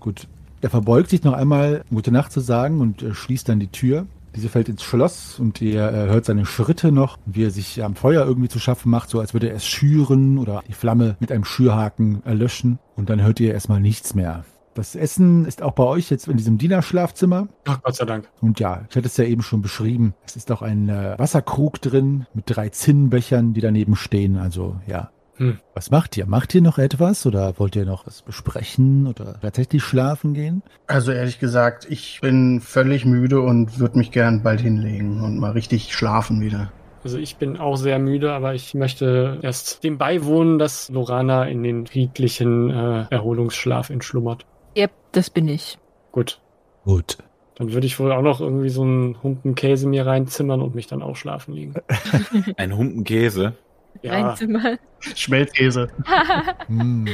[0.00, 0.26] Gut.
[0.60, 4.06] Er verbeugt sich noch einmal, gute Nacht zu sagen und äh, schließt dann die Tür.
[4.34, 7.94] Diese fällt ins Schloss und ihr äh, hört seine Schritte noch, wie er sich am
[7.94, 11.30] Feuer irgendwie zu schaffen macht, so als würde er es schüren oder die Flamme mit
[11.30, 12.78] einem Schürhaken erlöschen.
[12.96, 14.44] Und dann hört ihr erstmal nichts mehr.
[14.74, 17.46] Das Essen ist auch bei euch jetzt in diesem Dienerschlafzimmer.
[17.64, 18.28] Ach, Gott sei Dank.
[18.40, 20.14] Und ja, ich hatte es ja eben schon beschrieben.
[20.26, 24.36] Es ist auch ein äh, Wasserkrug drin mit drei Zinnbechern, die daneben stehen.
[24.36, 25.10] Also ja.
[25.36, 25.58] Hm.
[25.74, 26.26] Was macht ihr?
[26.26, 30.62] Macht ihr noch etwas oder wollt ihr noch was besprechen oder tatsächlich schlafen gehen?
[30.86, 35.52] Also ehrlich gesagt, ich bin völlig müde und würde mich gern bald hinlegen und mal
[35.52, 36.72] richtig schlafen wieder.
[37.02, 41.62] Also ich bin auch sehr müde, aber ich möchte erst dem beiwohnen, dass Lorana in
[41.62, 44.46] den friedlichen äh, Erholungsschlaf entschlummert.
[44.76, 45.78] Yep, das bin ich.
[46.12, 46.40] Gut.
[46.84, 47.18] Gut.
[47.56, 50.86] Dann würde ich wohl auch noch irgendwie so einen Humpen Käse mir reinzimmern und mich
[50.86, 51.74] dann auch schlafen legen.
[52.56, 53.54] Ein Humpen Käse.
[54.02, 54.78] Ja, Reinzimmer.
[55.14, 55.88] Schmelzkäse.
[56.68, 57.06] Mm,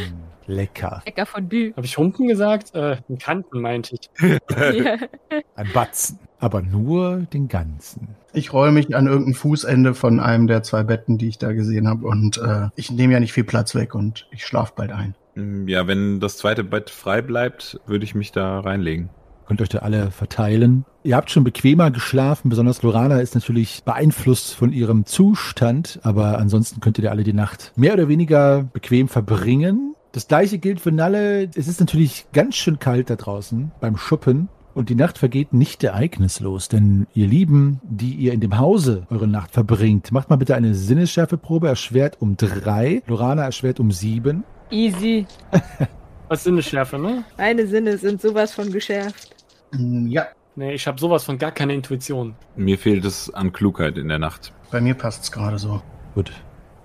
[0.46, 1.02] lecker.
[1.06, 1.72] Lecker Fondue.
[1.76, 2.74] habe ich Humpen gesagt?
[2.74, 4.08] Äh, einen Kanten meinte ich.
[4.20, 4.96] ja.
[5.56, 6.18] Ein Batzen.
[6.38, 8.08] Aber nur den ganzen.
[8.32, 11.86] Ich roll mich an irgendein Fußende von einem der zwei Betten, die ich da gesehen
[11.88, 12.06] habe.
[12.06, 15.14] Und äh, ich nehme ja nicht viel Platz weg und ich schlaf bald ein.
[15.34, 19.10] Mm, Ja, wenn das zweite Bett frei bleibt, würde ich mich da reinlegen.
[19.50, 20.84] Könnt euch da alle verteilen.
[21.02, 26.80] Ihr habt schon bequemer geschlafen, besonders Lorana ist natürlich beeinflusst von ihrem Zustand, aber ansonsten
[26.80, 29.96] könnt ihr alle die Nacht mehr oder weniger bequem verbringen.
[30.12, 31.50] Das gleiche gilt für Nalle.
[31.56, 34.48] Es ist natürlich ganz schön kalt da draußen beim Schuppen.
[34.72, 39.26] Und die Nacht vergeht nicht ereignislos, denn ihr Lieben, die ihr in dem Hause eure
[39.26, 44.44] Nacht verbringt, macht mal bitte eine Sinnesschärfeprobe, erschwert um drei, Lorana erschwert um sieben.
[44.70, 45.26] Easy.
[46.28, 47.24] Was sind eine Schärfe, ne?
[47.36, 49.39] Meine Sinne sind sowas von geschärft.
[49.72, 52.34] Mm, Ja, Nee, ich habe sowas von gar keine Intuition.
[52.56, 54.52] Mir fehlt es an Klugheit in der Nacht.
[54.70, 55.80] bei mir passt's gerade so.
[56.14, 56.32] Gut.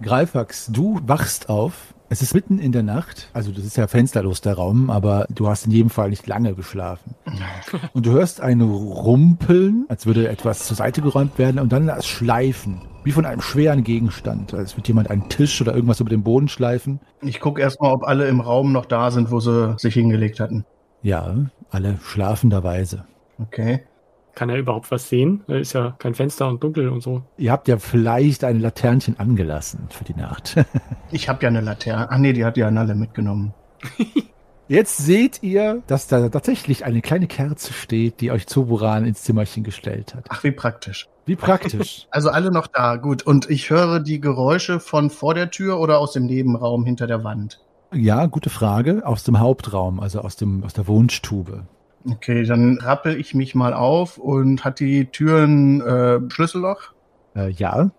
[0.02, 1.94] Greifax, du wachst auf.
[2.08, 3.30] Es ist mitten in der Nacht.
[3.34, 6.54] Also das ist ja fensterlos der Raum, aber du hast in jedem Fall nicht lange
[6.54, 7.16] geschlafen.
[7.94, 12.06] Und du hörst ein Rumpeln, als würde etwas zur Seite geräumt werden und dann das
[12.06, 14.54] Schleifen, wie von einem schweren Gegenstand.
[14.54, 17.00] Als würde jemand einen Tisch oder irgendwas über den Boden schleifen.
[17.22, 20.66] Ich gucke erstmal, ob alle im Raum noch da sind, wo sie sich hingelegt hatten.
[21.02, 21.36] Ja,
[21.76, 23.06] alle schlafenderweise.
[23.38, 23.84] Okay.
[24.34, 25.44] Kann er überhaupt was sehen?
[25.48, 27.24] Da ist ja kein Fenster und dunkel und so.
[27.38, 30.56] Ihr habt ja vielleicht ein Laternchen angelassen für die Nacht.
[31.12, 32.10] Ich habe ja eine Laterne.
[32.10, 33.54] Ach nee, die hat ja Nalle mitgenommen.
[34.68, 39.64] Jetzt seht ihr, dass da tatsächlich eine kleine Kerze steht, die euch Zoburan ins Zimmerchen
[39.64, 40.26] gestellt hat.
[40.30, 41.08] Ach, wie praktisch.
[41.26, 42.08] Wie praktisch.
[42.12, 43.24] Also alle noch da, gut.
[43.24, 47.24] Und ich höre die Geräusche von vor der Tür oder aus dem Nebenraum hinter der
[47.24, 47.62] Wand.
[47.96, 49.06] Ja, gute Frage.
[49.06, 51.66] Aus dem Hauptraum, also aus, dem, aus der Wohnstube.
[52.08, 56.94] Okay, dann rappel ich mich mal auf und hat die Tür ein äh, Schlüsselloch?
[57.36, 57.90] Äh, ja,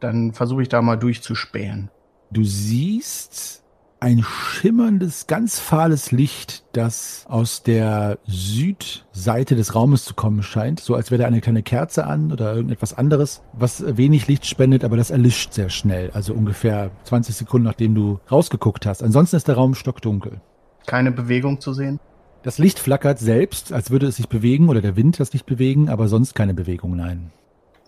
[0.00, 1.90] Dann versuche ich da mal durchzuspähen.
[2.30, 3.63] Du siehst
[4.04, 10.78] ein schimmerndes, ganz fahles Licht, das aus der Südseite des Raumes zu kommen scheint.
[10.78, 14.84] So als wäre da eine kleine Kerze an oder irgendetwas anderes, was wenig Licht spendet,
[14.84, 16.10] aber das erlischt sehr schnell.
[16.12, 19.02] Also ungefähr 20 Sekunden, nachdem du rausgeguckt hast.
[19.02, 20.42] Ansonsten ist der Raum stockdunkel.
[20.86, 21.98] Keine Bewegung zu sehen?
[22.42, 25.88] Das Licht flackert selbst, als würde es sich bewegen oder der Wind das Licht bewegen,
[25.88, 27.30] aber sonst keine Bewegung, nein.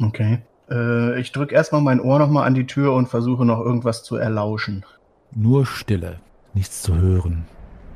[0.00, 0.38] Okay.
[0.70, 4.16] Äh, ich drücke erstmal mein Ohr nochmal an die Tür und versuche noch irgendwas zu
[4.16, 4.86] erlauschen.
[5.32, 6.20] Nur Stille,
[6.54, 7.44] nichts zu hören.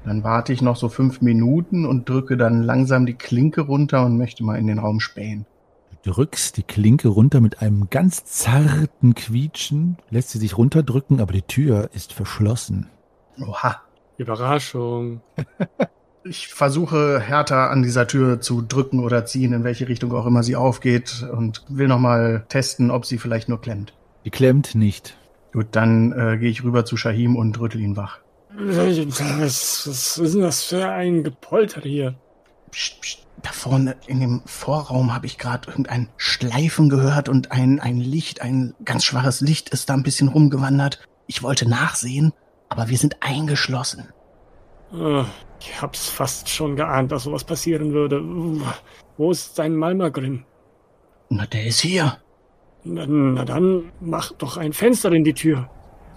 [0.05, 4.17] Dann warte ich noch so fünf Minuten und drücke dann langsam die Klinke runter und
[4.17, 5.47] möchte mal in den Raum spähen.
[6.03, 11.33] Du drückst die Klinke runter mit einem ganz zarten Quietschen, lässt sie sich runterdrücken, aber
[11.33, 12.89] die Tür ist verschlossen.
[13.39, 13.83] Oha.
[14.21, 15.21] Überraschung.
[16.23, 20.43] Ich versuche härter an dieser Tür zu drücken oder ziehen, in welche Richtung auch immer
[20.43, 23.95] sie aufgeht und will nochmal testen, ob sie vielleicht nur klemmt.
[24.27, 25.17] Die klemmt nicht.
[25.53, 28.19] Gut, dann äh, gehe ich rüber zu Shahim und rüttel ihn wach.
[28.55, 32.15] Was, was ist denn das für ein Gepolter hier?
[32.71, 33.27] Psst, psst.
[33.43, 38.43] Da vorne in dem Vorraum habe ich gerade irgendein Schleifen gehört und ein, ein Licht,
[38.43, 41.01] ein ganz schwaches Licht ist da ein bisschen rumgewandert.
[41.27, 42.35] Ich wollte nachsehen,
[42.69, 44.09] aber wir sind eingeschlossen.
[44.93, 45.25] Ah,
[45.59, 48.21] Ich hab's fast schon geahnt, dass sowas passieren würde.
[49.17, 50.45] Wo ist sein Malmagrim?
[51.31, 52.19] Na, der ist hier.
[52.85, 55.69] Na, na dann mach doch ein Fenster in die Tür.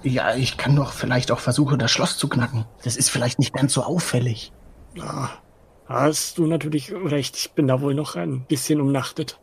[0.03, 2.65] Ja, ich kann doch vielleicht auch versuchen, das Schloss zu knacken.
[2.83, 4.51] Das ist vielleicht nicht ganz so auffällig.
[4.99, 5.29] Ah,
[5.87, 7.37] hast du natürlich recht.
[7.37, 9.39] Ich bin da wohl noch ein bisschen umnachtet.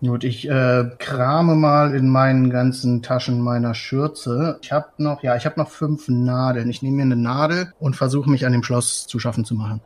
[0.00, 4.58] Gut, ich äh, krame mal in meinen ganzen Taschen meiner Schürze.
[4.62, 6.68] Ich habe noch, ja, ich habe noch fünf Nadeln.
[6.68, 9.80] Ich nehme mir eine Nadel und versuche mich an dem Schloss zu schaffen zu machen.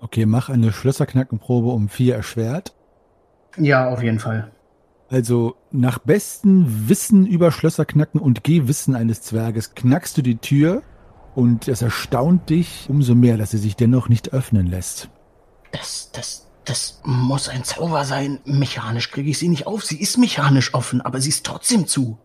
[0.00, 2.74] Okay, mach eine Schlösserknackenprobe um vier erschwert.
[3.56, 4.50] Ja, auf jeden Fall.
[5.14, 10.82] Also nach bestem Wissen über Schlösserknacken und Gehwissen eines Zwerges knackst du die Tür
[11.36, 15.10] und es erstaunt dich umso mehr, dass sie sich dennoch nicht öffnen lässt.
[15.70, 18.40] Das, das, das muss ein Zauber sein.
[18.44, 19.84] Mechanisch kriege ich sie nicht auf.
[19.84, 22.18] Sie ist mechanisch offen, aber sie ist trotzdem zu.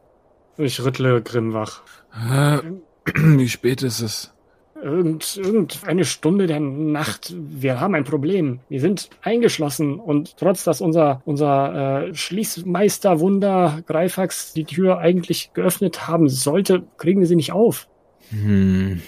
[0.58, 1.84] Ich rüttle Grimm wach.
[2.12, 2.58] Äh,
[3.14, 4.34] wie spät ist es?
[4.82, 7.34] Irgend, irgendeine Stunde der Nacht.
[7.38, 8.60] Wir haben ein Problem.
[8.70, 15.52] Wir sind eingeschlossen und trotz, dass unser, unser äh, Schließmeister Wunder Greifax die Tür eigentlich
[15.54, 17.88] geöffnet haben sollte, kriegen wir sie nicht auf.
[18.30, 19.02] Hm.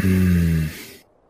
[0.00, 0.70] Hm.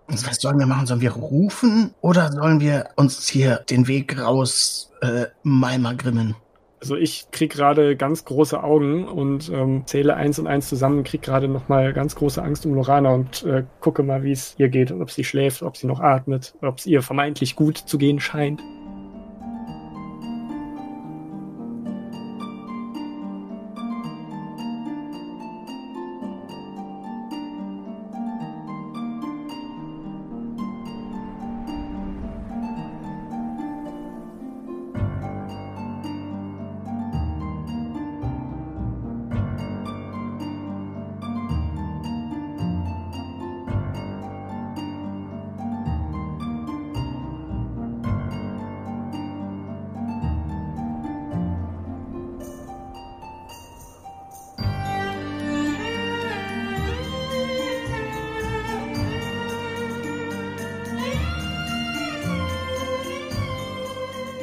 [0.08, 0.86] Was sollen wir machen?
[0.86, 6.34] Sollen wir rufen oder sollen wir uns hier den Weg raus äh, Malma grimmen?
[6.80, 11.20] Also ich krieg gerade ganz große Augen und ähm, zähle eins und eins zusammen, krieg
[11.20, 14.70] gerade noch mal ganz große Angst um Lorana und äh, gucke mal, wie es ihr
[14.70, 18.18] geht, ob sie schläft, ob sie noch atmet, ob es ihr vermeintlich gut zu gehen
[18.18, 18.62] scheint.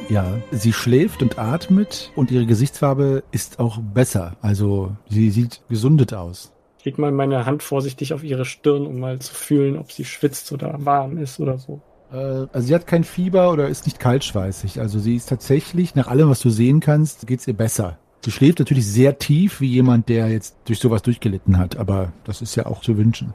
[0.08, 4.36] Ja, sie schläft und atmet und ihre Gesichtsfarbe ist auch besser.
[4.40, 6.52] Also sie sieht gesundet aus.
[6.78, 10.04] Ich leg mal meine Hand vorsichtig auf ihre Stirn, um mal zu fühlen, ob sie
[10.04, 11.82] schwitzt oder warm ist oder so.
[12.10, 14.80] Äh, also sie hat kein Fieber oder ist nicht kaltschweißig.
[14.80, 17.98] Also sie ist tatsächlich, nach allem, was du sehen kannst, geht's ihr besser.
[18.24, 22.40] Sie schläft natürlich sehr tief, wie jemand, der jetzt durch sowas durchgelitten hat, aber das
[22.42, 23.34] ist ja auch zu wünschen.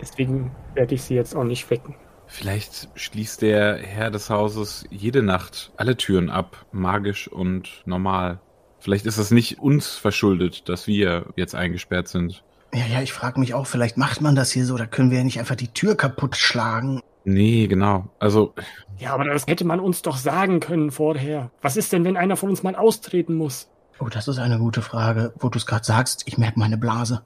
[0.00, 1.94] Deswegen werde ich sie jetzt auch nicht wecken.
[2.28, 8.40] Vielleicht schließt der Herr des Hauses jede Nacht alle Türen ab, magisch und normal.
[8.78, 12.44] Vielleicht ist es nicht uns verschuldet, dass wir jetzt eingesperrt sind.
[12.72, 15.18] Ja, ja, ich frage mich auch, vielleicht macht man das hier so, da können wir
[15.18, 17.00] ja nicht einfach die Tür kaputt schlagen.
[17.24, 18.08] Nee, genau.
[18.18, 18.54] Also,
[18.98, 21.50] Ja, aber das hätte man uns doch sagen können vorher.
[21.62, 23.68] Was ist denn, wenn einer von uns mal austreten muss?
[24.00, 25.32] Oh, das ist eine gute Frage.
[25.38, 27.22] Wo du es gerade sagst, ich merke meine Blase.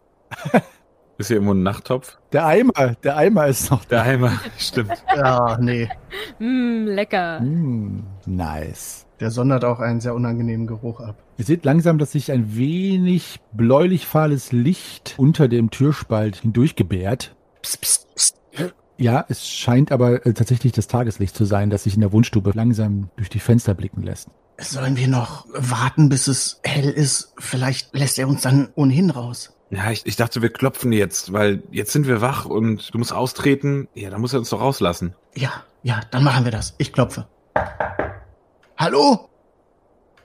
[1.19, 2.19] ist hier irgendwo ein Nachttopf?
[2.33, 5.05] Der Eimer, der Eimer ist noch Der Eimer, stimmt.
[5.15, 5.89] Ja, nee.
[6.39, 7.41] Mm, lecker.
[7.41, 9.07] Mm, nice.
[9.21, 11.23] Der sondert auch einen sehr unangenehmen Geruch ab.
[11.39, 17.37] Ihr seht langsam, dass sich ein wenig bläulich-fahles Licht unter dem Türspalt hindurchgebärt.
[17.63, 18.37] Psst, psst, psst.
[18.99, 22.53] Ja, es scheint aber äh, tatsächlich das Tageslicht zu sein, das sich in der Wohnstube
[22.55, 24.29] langsam durch die Fenster blicken lässt.
[24.61, 27.33] Sollen wir noch warten, bis es hell ist?
[27.39, 29.55] Vielleicht lässt er uns dann ohnehin raus.
[29.75, 33.13] Ja, ich, ich dachte, wir klopfen jetzt, weil jetzt sind wir wach und du musst
[33.13, 33.89] austreten.
[33.95, 35.15] Ja, dann muss er uns doch rauslassen.
[35.35, 35.51] Ja,
[35.83, 36.75] ja, dann machen wir das.
[36.77, 37.27] Ich klopfe.
[38.77, 39.31] Hallo?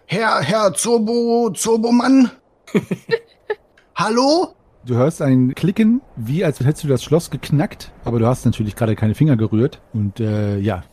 [0.05, 2.29] Herr, Herr Zobo, Zobomann?
[3.95, 4.53] Hallo?
[4.85, 8.75] Du hörst ein Klicken, wie als hättest du das Schloss geknackt, aber du hast natürlich
[8.75, 9.81] gerade keine Finger gerührt.
[9.93, 10.83] Und äh, ja,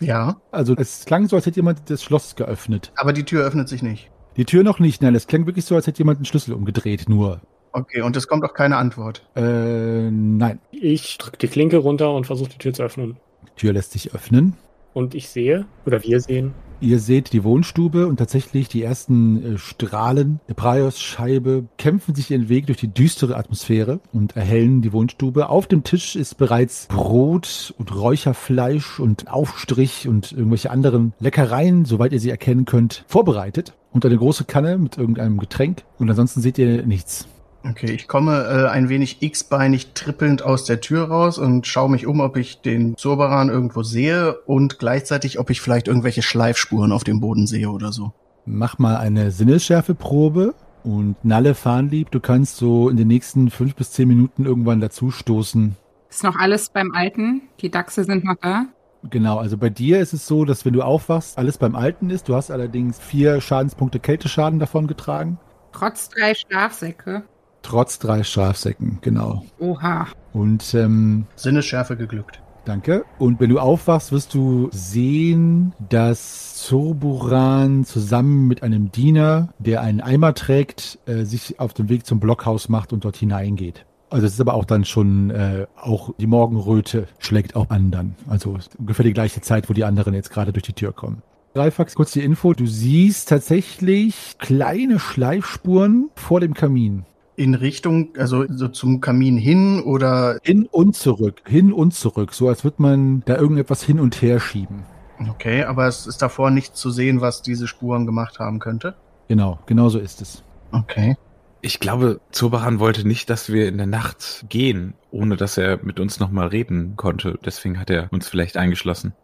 [0.00, 2.92] Ja, also es klang so, als hätte jemand das Schloss geöffnet.
[2.96, 4.10] aber die Tür öffnet sich nicht.
[4.36, 7.08] Die Tür noch nicht, nein, es klang wirklich so, als hätte jemand einen Schlüssel umgedreht,
[7.08, 7.40] nur.
[7.76, 9.20] Okay, und es kommt auch keine Antwort.
[9.36, 10.60] Äh, nein.
[10.70, 13.18] Ich drücke die Klinke runter und versuche die Tür zu öffnen.
[13.42, 14.54] Die Tür lässt sich öffnen.
[14.94, 19.58] Und ich sehe, oder wir sehen, Ihr seht die Wohnstube und tatsächlich die ersten äh,
[19.58, 25.48] Strahlen der Praios-Scheibe kämpfen sich ihren Weg durch die düstere Atmosphäre und erhellen die Wohnstube.
[25.50, 32.12] Auf dem Tisch ist bereits Brot und Räucherfleisch und Aufstrich und irgendwelche anderen Leckereien, soweit
[32.12, 33.74] ihr sie erkennen könnt, vorbereitet.
[33.92, 35.84] Und eine große Kanne mit irgendeinem Getränk.
[35.98, 37.26] Und ansonsten seht ihr nichts.
[37.68, 42.06] Okay, ich komme äh, ein wenig x-beinig trippelnd aus der Tür raus und schaue mich
[42.06, 47.04] um, ob ich den Zurbaran irgendwo sehe und gleichzeitig, ob ich vielleicht irgendwelche Schleifspuren auf
[47.04, 48.12] dem Boden sehe oder so.
[48.44, 50.54] Mach mal eine Sinnesschärfeprobe
[50.84, 55.10] und Nalle Fahnlieb, du kannst so in den nächsten fünf bis zehn Minuten irgendwann dazu
[55.10, 55.74] stoßen.
[56.08, 57.42] Ist noch alles beim Alten?
[57.60, 58.66] Die Dachse sind noch da?
[59.10, 62.28] Genau, also bei dir ist es so, dass wenn du aufwachst, alles beim Alten ist.
[62.28, 65.38] Du hast allerdings vier Schadenspunkte Kälteschaden davon getragen.
[65.72, 67.24] Trotz drei Schlafsäcke.
[67.66, 69.44] Trotz drei Strafsäcken, genau.
[69.58, 70.06] Oha.
[70.32, 72.40] Und ähm, Sinnesschärfe geglückt.
[72.64, 73.04] danke.
[73.18, 80.00] Und wenn du aufwachst, wirst du sehen, dass Zurburan zusammen mit einem Diener, der einen
[80.00, 83.84] Eimer trägt, äh, sich auf den Weg zum Blockhaus macht und dort hineingeht.
[84.10, 88.14] Also es ist aber auch dann schon, äh, auch die Morgenröte schlägt auch an dann.
[88.28, 91.22] Also ungefähr die gleiche Zeit, wo die anderen jetzt gerade durch die Tür kommen.
[91.54, 92.52] Greifax, kurz die Info.
[92.52, 97.04] Du siehst tatsächlich kleine Schleifspuren vor dem Kamin.
[97.36, 100.38] In Richtung, also so zum Kamin hin oder.
[100.42, 104.40] Hin und zurück, hin und zurück, so als würde man da irgendetwas hin und her
[104.40, 104.84] schieben.
[105.30, 108.94] Okay, aber es ist davor nicht zu sehen, was diese Spuren gemacht haben könnte.
[109.28, 110.42] Genau, genau so ist es.
[110.72, 111.16] Okay.
[111.62, 115.98] Ich glaube, Zobaran wollte nicht, dass wir in der Nacht gehen, ohne dass er mit
[115.98, 117.38] uns nochmal reden konnte.
[117.44, 119.14] Deswegen hat er uns vielleicht eingeschlossen.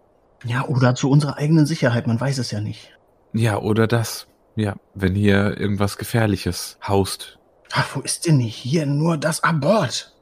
[0.45, 2.97] Ja, oder zu unserer eigenen Sicherheit, man weiß es ja nicht.
[3.33, 4.27] Ja, oder das.
[4.57, 7.39] Ja, wenn hier irgendwas Gefährliches haust.
[7.73, 10.15] Ach, wo ist denn nicht hier nur das Abort?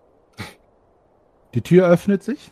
[1.55, 2.51] Die Tür öffnet sich.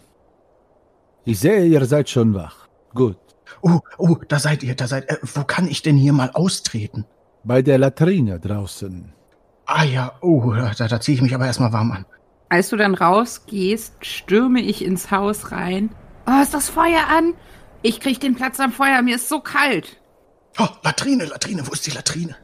[1.24, 2.68] Ich sehe, ihr seid schon wach.
[2.94, 3.16] Gut.
[3.62, 7.04] Oh, oh, da seid ihr, da seid, äh, wo kann ich denn hier mal austreten?
[7.44, 9.12] Bei der Latrine draußen.
[9.66, 12.06] Ah ja, oh, da, da ziehe ich mich aber erstmal warm an.
[12.48, 15.90] Als du dann rausgehst, stürme ich ins Haus rein.
[16.26, 17.34] Oh, ist das Feuer an?
[17.82, 20.00] Ich krieg den Platz am Feuer, mir ist so kalt.
[20.58, 22.36] Oh, Latrine, Latrine, wo ist die Latrine?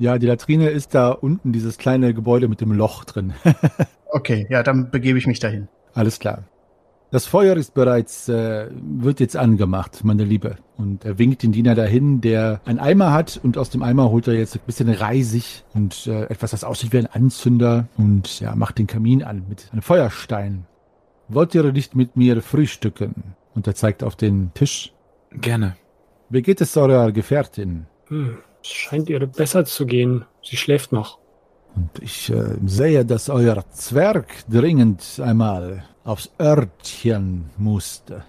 [0.00, 3.34] Ja, die Latrine ist da unten, dieses kleine Gebäude mit dem Loch drin.
[4.12, 5.68] Okay, ja, dann begebe ich mich dahin.
[5.94, 6.42] Alles klar.
[7.12, 10.56] Das Feuer ist bereits, äh, wird jetzt angemacht, meine Liebe.
[10.76, 14.26] Und er winkt den Diener dahin, der einen Eimer hat und aus dem Eimer holt
[14.26, 18.56] er jetzt ein bisschen Reisig und äh, etwas, das aussieht wie ein Anzünder und ja,
[18.56, 20.66] macht den Kamin an mit einem Feuerstein.
[21.28, 23.36] Wollt ihr nicht mit mir frühstücken?
[23.54, 24.92] Und er zeigt auf den Tisch.
[25.30, 25.76] Gerne.
[26.30, 27.86] Wie geht es eurer Gefährtin?
[28.08, 30.24] hm, es scheint ihr besser zu gehen.
[30.42, 31.18] Sie schläft noch.
[31.74, 38.24] Und ich äh, sehe, dass euer Zwerg dringend einmal aufs Örtchen musste.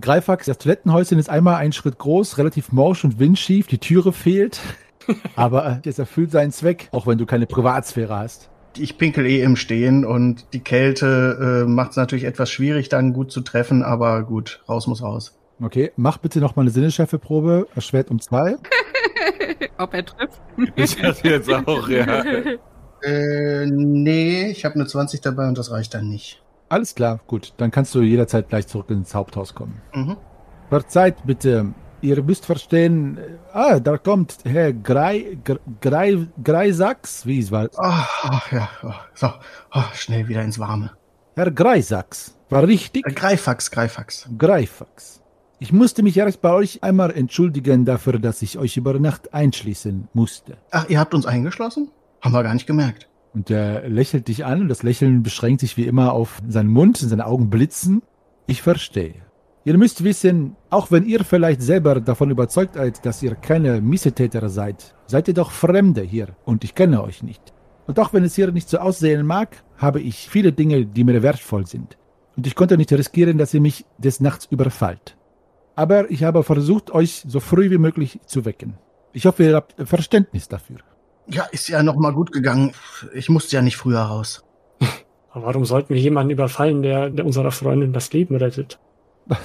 [0.00, 4.60] Greifax, das Toilettenhäuschen ist einmal einen Schritt groß, relativ morsch und windschief, die Türe fehlt.
[5.36, 8.50] Aber äh, es erfüllt seinen Zweck, auch wenn du keine Privatsphäre hast.
[8.78, 13.14] Ich pinkel eh im Stehen und die Kälte äh, macht es natürlich etwas schwierig, dann
[13.14, 15.38] gut zu treffen, aber gut, raus muss raus.
[15.60, 18.56] Okay, mach bitte noch mal eine Sinneschärfeprobe, erschwert um zwei.
[19.78, 20.40] Ob er trifft?
[20.76, 22.22] Ich hatte jetzt auch, ja.
[23.02, 26.42] Äh, nee, ich habe eine 20 dabei und das reicht dann nicht.
[26.70, 29.82] Alles klar, gut, dann kannst du jederzeit gleich zurück ins Haupthaus kommen.
[29.94, 30.16] Mhm.
[30.70, 37.38] Verzeiht bitte, ihr müsst verstehen, äh, ah, da kommt Herr Grei, Gre- Grei, Greisachs, wie
[37.38, 38.68] es war, Ah, ach ja,
[39.14, 39.28] so,
[39.74, 40.92] oh, schnell wieder ins Warme.
[41.36, 43.06] Herr Greisachs, War richtig?
[43.06, 44.28] Äh, Greifax, Greifax.
[44.38, 45.22] Greifax.
[45.58, 50.08] Ich musste mich erst bei euch einmal entschuldigen dafür, dass ich euch über Nacht einschließen
[50.12, 50.58] musste.
[50.70, 51.90] Ach, ihr habt uns eingeschlossen?
[52.20, 53.08] Haben wir gar nicht gemerkt.
[53.32, 57.02] Und er lächelt dich an und das Lächeln beschränkt sich wie immer auf seinen Mund
[57.02, 58.02] und seine Augen blitzen.
[58.46, 59.14] Ich verstehe.
[59.64, 64.48] Ihr müsst wissen, auch wenn ihr vielleicht selber davon überzeugt seid, dass ihr keine Missetäter
[64.50, 67.54] seid, seid ihr doch Fremde hier und ich kenne euch nicht.
[67.86, 71.22] Und auch wenn es hier nicht so aussehen mag, habe ich viele Dinge, die mir
[71.22, 71.96] wertvoll sind.
[72.36, 75.16] Und ich konnte nicht riskieren, dass ihr mich des Nachts überfallt.
[75.76, 78.78] Aber ich habe versucht, euch so früh wie möglich zu wecken.
[79.12, 80.78] Ich hoffe, ihr habt Verständnis dafür.
[81.28, 82.72] Ja, ist ja noch mal gut gegangen.
[83.12, 84.42] Ich musste ja nicht früher raus.
[85.30, 88.78] Aber warum sollten wir jemanden überfallen, der, der unserer Freundin das Leben rettet?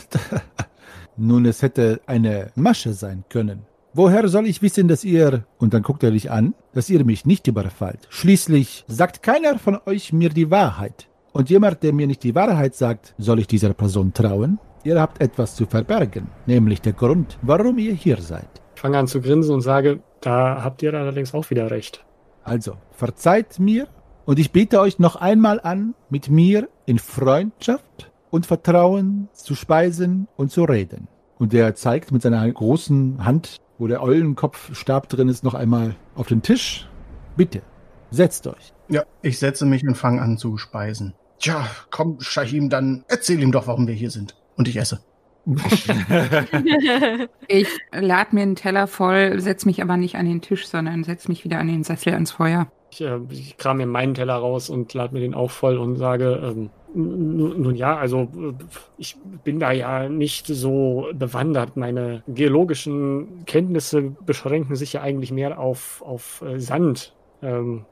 [1.17, 3.65] Nun, es hätte eine Masche sein können.
[3.93, 7.25] Woher soll ich wissen, dass ihr, und dann guckt er dich an, dass ihr mich
[7.25, 8.07] nicht überfallt?
[8.09, 11.09] Schließlich sagt keiner von euch mir die Wahrheit.
[11.34, 14.59] Und jemand, der mir nicht die Wahrheit sagt, soll ich dieser Person trauen?
[14.84, 18.49] Ihr habt etwas zu verbergen, nämlich der Grund, warum ihr hier seid.
[18.75, 22.03] Ich fange an zu grinsen und sage, da habt ihr allerdings auch wieder recht.
[22.43, 23.88] Also, verzeiht mir
[24.25, 30.27] und ich biete euch noch einmal an, mit mir in Freundschaft und Vertrauen zu speisen
[30.36, 31.07] und zu reden.
[31.38, 36.27] Und er zeigt mit seiner großen Hand, wo der Eulenkopfstab drin ist, noch einmal auf
[36.27, 36.88] den Tisch.
[37.36, 37.61] Bitte,
[38.09, 38.73] setzt euch.
[38.89, 41.13] Ja, ich setze mich und fange an zu speisen.
[41.39, 44.36] Tja, komm, Shahim, dann erzähl ihm doch, warum wir hier sind.
[44.57, 45.05] Und ich esse.
[47.47, 51.27] Ich lad mir einen Teller voll, setz mich aber nicht an den Tisch, sondern setz
[51.27, 52.71] mich wieder an den Sessel ans Feuer.
[52.91, 55.95] Ich, äh, ich kram mir meinen Teller raus und lade mir den auch voll und
[55.97, 58.53] sage, ähm, nun, nun ja, also äh,
[58.97, 61.77] ich bin da ja nicht so bewandert.
[61.77, 67.15] Meine geologischen Kenntnisse beschränken sich ja eigentlich mehr auf, auf äh, Sand.
[67.41, 67.87] Ähm,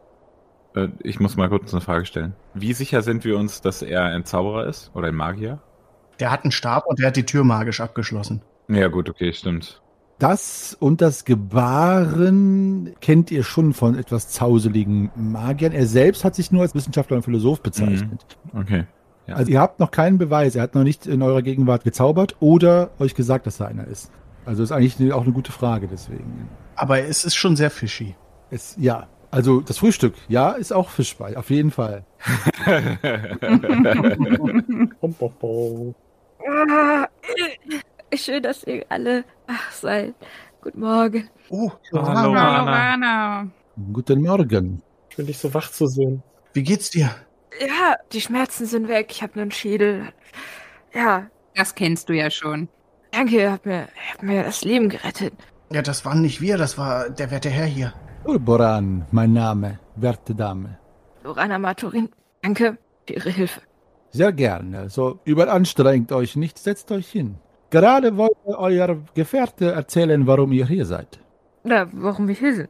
[0.75, 2.35] Äh, Ich muss mal kurz eine Frage stellen.
[2.53, 5.61] Wie sicher sind wir uns, dass er ein Zauberer ist oder ein Magier?
[6.19, 8.41] Der hat einen Stab und der hat die Tür magisch abgeschlossen.
[8.67, 9.81] Ja, gut, okay, stimmt.
[10.19, 15.71] Das und das Gebaren kennt ihr schon von etwas zauseligen Magiern.
[15.71, 18.37] Er selbst hat sich nur als Wissenschaftler und Philosoph bezeichnet.
[18.53, 18.83] Okay.
[19.27, 19.35] Ja.
[19.35, 20.55] Also ihr habt noch keinen Beweis.
[20.55, 24.11] Er hat noch nicht in eurer Gegenwart gezaubert oder euch gesagt, dass er einer ist.
[24.45, 26.49] Also ist eigentlich auch eine gute Frage deswegen.
[26.75, 28.15] Aber es ist schon sehr fishy.
[28.49, 32.03] Es, ja, also das Frühstück, ja, ist auch Fischbrei, auf jeden Fall.
[36.49, 37.07] Ah,
[38.15, 40.15] schön, dass ihr alle wach seid.
[40.61, 41.29] Guten Morgen.
[41.49, 42.01] Oh, Hallo,
[42.33, 42.93] Johanna, Anna.
[42.93, 43.47] Anna.
[43.93, 44.81] Guten Morgen.
[45.09, 46.23] Ich bin dich so wach zu sehen.
[46.53, 47.09] wie geht's dir?
[47.59, 49.07] Ja, die Schmerzen sind weg.
[49.11, 50.09] Ich habe nur einen Schädel.
[50.93, 52.67] Ja, Das kennst du ja schon.
[53.11, 55.33] danke, ihr habt mir, ihr habt mir das Leben gerettet.
[55.71, 57.93] Ja, das waren nicht wir, das war der werte Herr hier.
[58.25, 60.77] Urboran, mein Name, werte Dame.
[61.23, 62.09] Lorana Maturin,
[62.41, 62.77] danke
[63.07, 63.61] für Ihre Hilfe.
[64.11, 64.89] Sehr gerne.
[64.89, 67.35] So überanstrengt euch nicht, setzt euch hin.
[67.69, 71.19] Gerade wollte euer Gefährte erzählen, warum ihr hier seid.
[71.63, 72.69] Oder warum wir hier sind.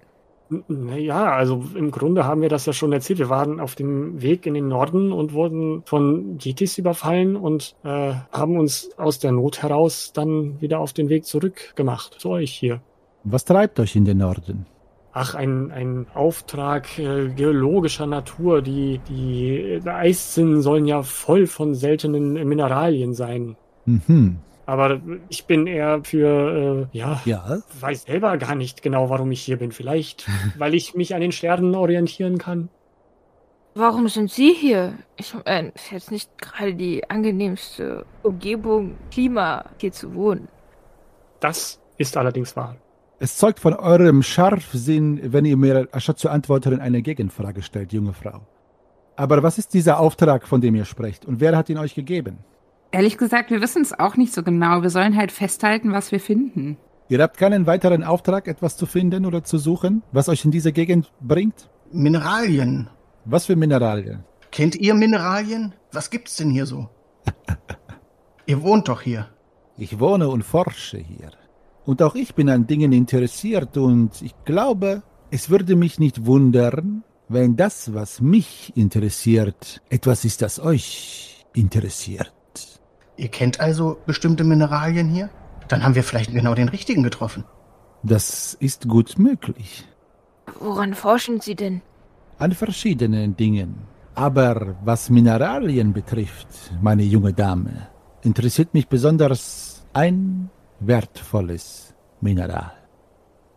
[0.67, 3.19] Naja, also im Grunde haben wir das ja schon erzählt.
[3.19, 8.13] Wir waren auf dem Weg in den Norden und wurden von Yetis überfallen und äh,
[8.31, 12.81] haben uns aus der Not heraus dann wieder auf den Weg zurückgemacht zu euch hier.
[13.23, 14.65] Was treibt euch in den Norden?
[15.11, 18.61] Ach, ein, ein Auftrag äh, geologischer Natur.
[18.61, 23.55] Die, die Eiszinnen sollen ja voll von seltenen Mineralien sein.
[23.85, 24.37] Mhm.
[24.67, 29.41] Aber ich bin eher für, äh, ja, Ja, weiß selber gar nicht genau, warum ich
[29.41, 29.71] hier bin.
[29.71, 30.27] Vielleicht,
[30.59, 32.69] weil ich mich an den Sternen orientieren kann.
[33.73, 34.93] Warum sind Sie hier?
[35.15, 40.49] Ich meine, ist jetzt nicht gerade die angenehmste Umgebung, Klima, hier zu wohnen.
[41.39, 42.75] Das ist allerdings wahr.
[43.19, 48.13] Es zeugt von eurem Scharfsinn, wenn ihr mir anstatt zu antworten eine Gegenfrage stellt, junge
[48.13, 48.47] Frau.
[49.17, 51.25] Aber was ist dieser Auftrag, von dem ihr sprecht?
[51.25, 52.37] Und wer hat ihn euch gegeben?
[52.91, 54.81] Ehrlich gesagt, wir wissen es auch nicht so genau.
[54.81, 56.77] Wir sollen halt festhalten, was wir finden.
[57.09, 60.71] Ihr habt keinen weiteren Auftrag, etwas zu finden oder zu suchen, was euch in diese
[60.71, 61.69] Gegend bringt?
[61.91, 62.89] Mineralien.
[63.25, 64.23] Was für Mineralien?
[64.51, 65.73] Kennt ihr Mineralien?
[65.91, 66.87] Was gibt's denn hier so?
[68.45, 69.27] ihr wohnt doch hier.
[69.77, 71.31] Ich wohne und forsche hier.
[71.89, 77.03] Und auch ich bin an Dingen interessiert und ich glaube, es würde mich nicht wundern,
[77.29, 82.31] wenn das, was mich interessiert, etwas ist, das euch interessiert.
[83.17, 85.31] Ihr kennt also bestimmte Mineralien hier?
[85.67, 87.43] Dann haben wir vielleicht genau den richtigen getroffen.
[88.03, 89.83] Das ist gut möglich.
[90.59, 91.81] Woran forschen Sie denn?
[92.37, 93.77] An verschiedenen Dingen.
[94.13, 96.49] Aber was Mineralien betrifft,
[96.83, 97.87] meine junge Dame,
[98.21, 102.71] interessiert mich besonders ein wertvolles Mineral.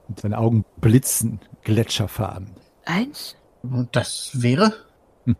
[0.08, 2.50] Und seine Augen blitzen gletscherfarben.
[2.84, 3.36] Eins?
[3.62, 4.72] Und das wäre?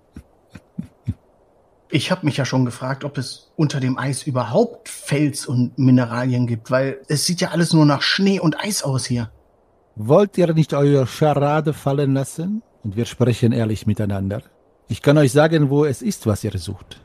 [1.94, 6.46] Ich habe mich ja schon gefragt, ob es unter dem Eis überhaupt Fels und Mineralien
[6.46, 9.30] gibt, weil es sieht ja alles nur nach Schnee und Eis aus hier.
[9.94, 12.62] Wollt ihr nicht eure Scharade fallen lassen?
[12.82, 14.40] Und wir sprechen ehrlich miteinander.
[14.88, 16.98] Ich kann euch sagen, wo es ist, was ihr sucht.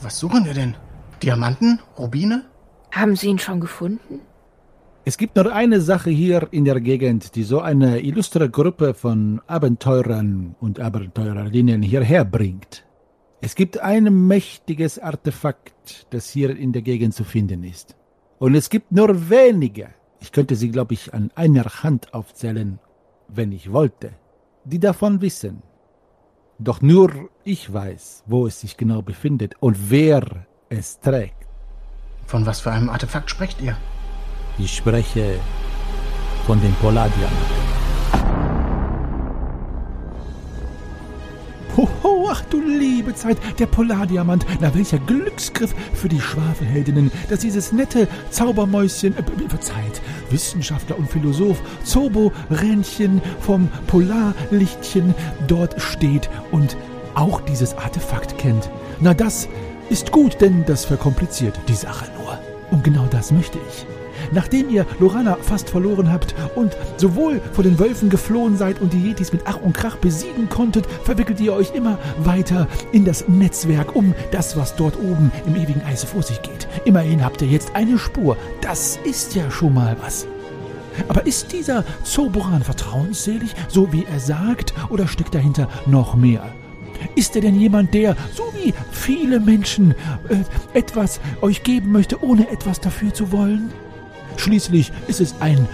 [0.00, 0.74] Was suchen wir denn?
[1.22, 1.80] Diamanten?
[1.98, 2.46] Rubine?
[2.96, 4.20] Haben Sie ihn schon gefunden?
[5.04, 9.42] Es gibt nur eine Sache hier in der Gegend, die so eine illustre Gruppe von
[9.46, 12.86] Abenteurern und Abenteurerinnen hierher bringt.
[13.42, 17.94] Es gibt ein mächtiges Artefakt, das hier in der Gegend zu finden ist.
[18.38, 19.88] Und es gibt nur wenige,
[20.20, 22.78] ich könnte sie, glaube ich, an einer Hand aufzählen,
[23.28, 24.12] wenn ich wollte,
[24.64, 25.62] die davon wissen.
[26.58, 27.10] Doch nur
[27.44, 31.35] ich weiß, wo es sich genau befindet und wer es trägt.
[32.26, 33.76] Von was für einem Artefakt sprecht ihr?
[34.58, 35.38] Ich spreche
[36.46, 37.30] von den Poladiern.
[41.76, 44.46] Hoho, ach du liebe Zeit, der Polardiamant.
[44.60, 50.00] Na, welcher Glücksgriff für die Schwafelheldinnen, dass dieses nette Zaubermäuschen, äh, verzeiht,
[50.30, 55.14] Wissenschaftler und Philosoph Zobo Rähnchen vom Polarlichtchen
[55.46, 56.76] dort steht und
[57.14, 58.70] auch dieses Artefakt kennt.
[59.00, 59.48] Na, das
[59.90, 62.38] ist gut, denn das verkompliziert die Sache nur.
[62.70, 63.86] Und genau das möchte ich.
[64.32, 69.08] Nachdem ihr Lorana fast verloren habt und sowohl vor den Wölfen geflohen seid und die
[69.08, 73.94] Yetis mit Ach und Krach besiegen konntet, verwickelt ihr euch immer weiter in das Netzwerk
[73.94, 76.66] um das, was dort oben im ewigen Eise vor sich geht.
[76.84, 78.36] Immerhin habt ihr jetzt eine Spur.
[78.60, 80.26] Das ist ja schon mal was.
[81.08, 86.42] Aber ist dieser Zoboran vertrauensselig, so wie er sagt, oder steckt dahinter noch mehr?
[87.14, 89.92] Ist er denn jemand, der, so wie viele Menschen,
[90.28, 93.72] äh, etwas euch geben möchte, ohne etwas dafür zu wollen?
[94.36, 95.66] Schließlich ist es ein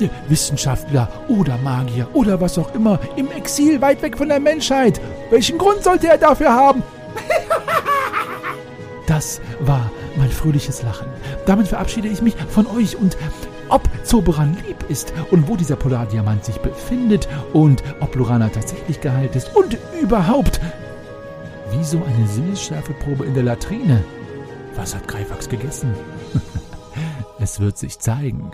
[0.00, 5.00] äh, Wissenschaftler oder Magier oder was auch immer im Exil weit weg von der Menschheit.
[5.30, 6.82] Welchen Grund sollte er dafür haben?
[9.08, 11.06] Das war mein fröhliches Lachen.
[11.44, 13.16] Damit verabschiede ich mich von euch und
[13.72, 19.34] ob Zoberan lieb ist und wo dieser Polardiamant sich befindet und ob Lorana tatsächlich geheilt
[19.34, 20.60] ist und überhaupt,
[21.70, 24.04] wie so eine Sinnesschärfeprobe in der Latrine.
[24.76, 25.94] Was hat Greifax gegessen?
[27.38, 28.50] es wird sich zeigen.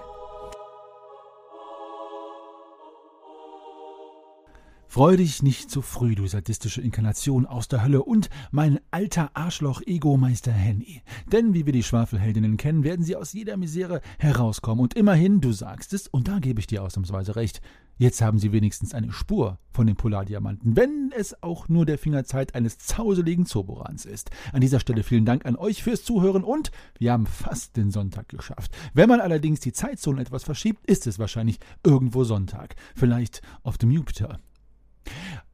[4.90, 10.50] Freu dich nicht zu früh, du sadistische Inkarnation aus der Hölle und mein alter Arschloch-Ego-Meister
[10.50, 11.02] Henny.
[11.30, 14.82] Denn wie wir die Schwafelheldinnen kennen, werden sie aus jeder Misere herauskommen.
[14.82, 17.60] Und immerhin, du sagst es, und da gebe ich dir ausnahmsweise recht,
[17.98, 22.54] jetzt haben sie wenigstens eine Spur von den Polardiamanten, wenn es auch nur der Fingerzeit
[22.54, 24.30] eines zauseligen Zoborans ist.
[24.54, 28.30] An dieser Stelle vielen Dank an euch fürs Zuhören und wir haben fast den Sonntag
[28.30, 28.74] geschafft.
[28.94, 32.74] Wenn man allerdings die Zeitzone etwas verschiebt, ist es wahrscheinlich irgendwo Sonntag.
[32.94, 34.40] Vielleicht auf dem Jupiter.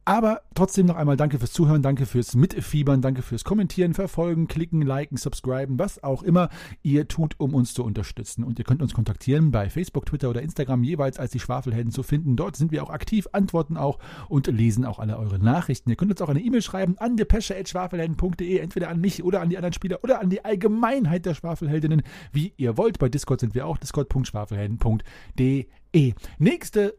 [0.07, 4.83] Aber trotzdem noch einmal danke fürs Zuhören, danke fürs Mitfiebern, danke fürs Kommentieren, Verfolgen, Klicken,
[4.83, 6.49] Liken, Subscriben, was auch immer
[6.83, 8.43] ihr tut, um uns zu unterstützen.
[8.43, 12.03] Und ihr könnt uns kontaktieren bei Facebook, Twitter oder Instagram jeweils als die Schwafelhelden zu
[12.03, 12.35] finden.
[12.35, 13.97] Dort sind wir auch aktiv, antworten auch
[14.29, 15.89] und lesen auch alle eure Nachrichten.
[15.89, 19.57] Ihr könnt uns auch eine E-Mail schreiben an depesche.schwafelhelden.de, entweder an mich oder an die
[19.57, 22.99] anderen Spieler oder an die Allgemeinheit der Schwafelheldinnen, wie ihr wollt.
[22.99, 26.13] Bei Discord sind wir auch discord.schwafelhelden.de.
[26.37, 26.93] Nächste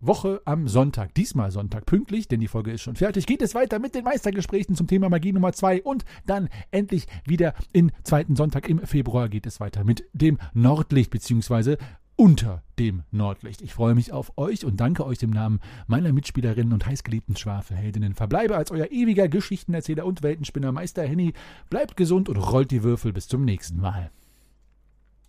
[0.00, 3.78] Woche am Sonntag, diesmal Sonntag, pünktlich, denn die Folge ist schon fertig, geht es weiter
[3.78, 8.68] mit den Meistergesprächen zum Thema Magie Nummer 2 und dann endlich wieder in zweiten Sonntag
[8.68, 11.76] im Februar geht es weiter mit dem Nordlicht bzw.
[12.16, 13.62] unter dem Nordlicht.
[13.62, 18.14] Ich freue mich auf euch und danke euch im Namen meiner Mitspielerinnen und heißgeliebten Schwafelheldinnen.
[18.14, 21.32] Verbleibe als euer ewiger Geschichtenerzähler und Weltenspinner Meister Henny.
[21.70, 24.10] Bleibt gesund und rollt die Würfel bis zum nächsten Mal.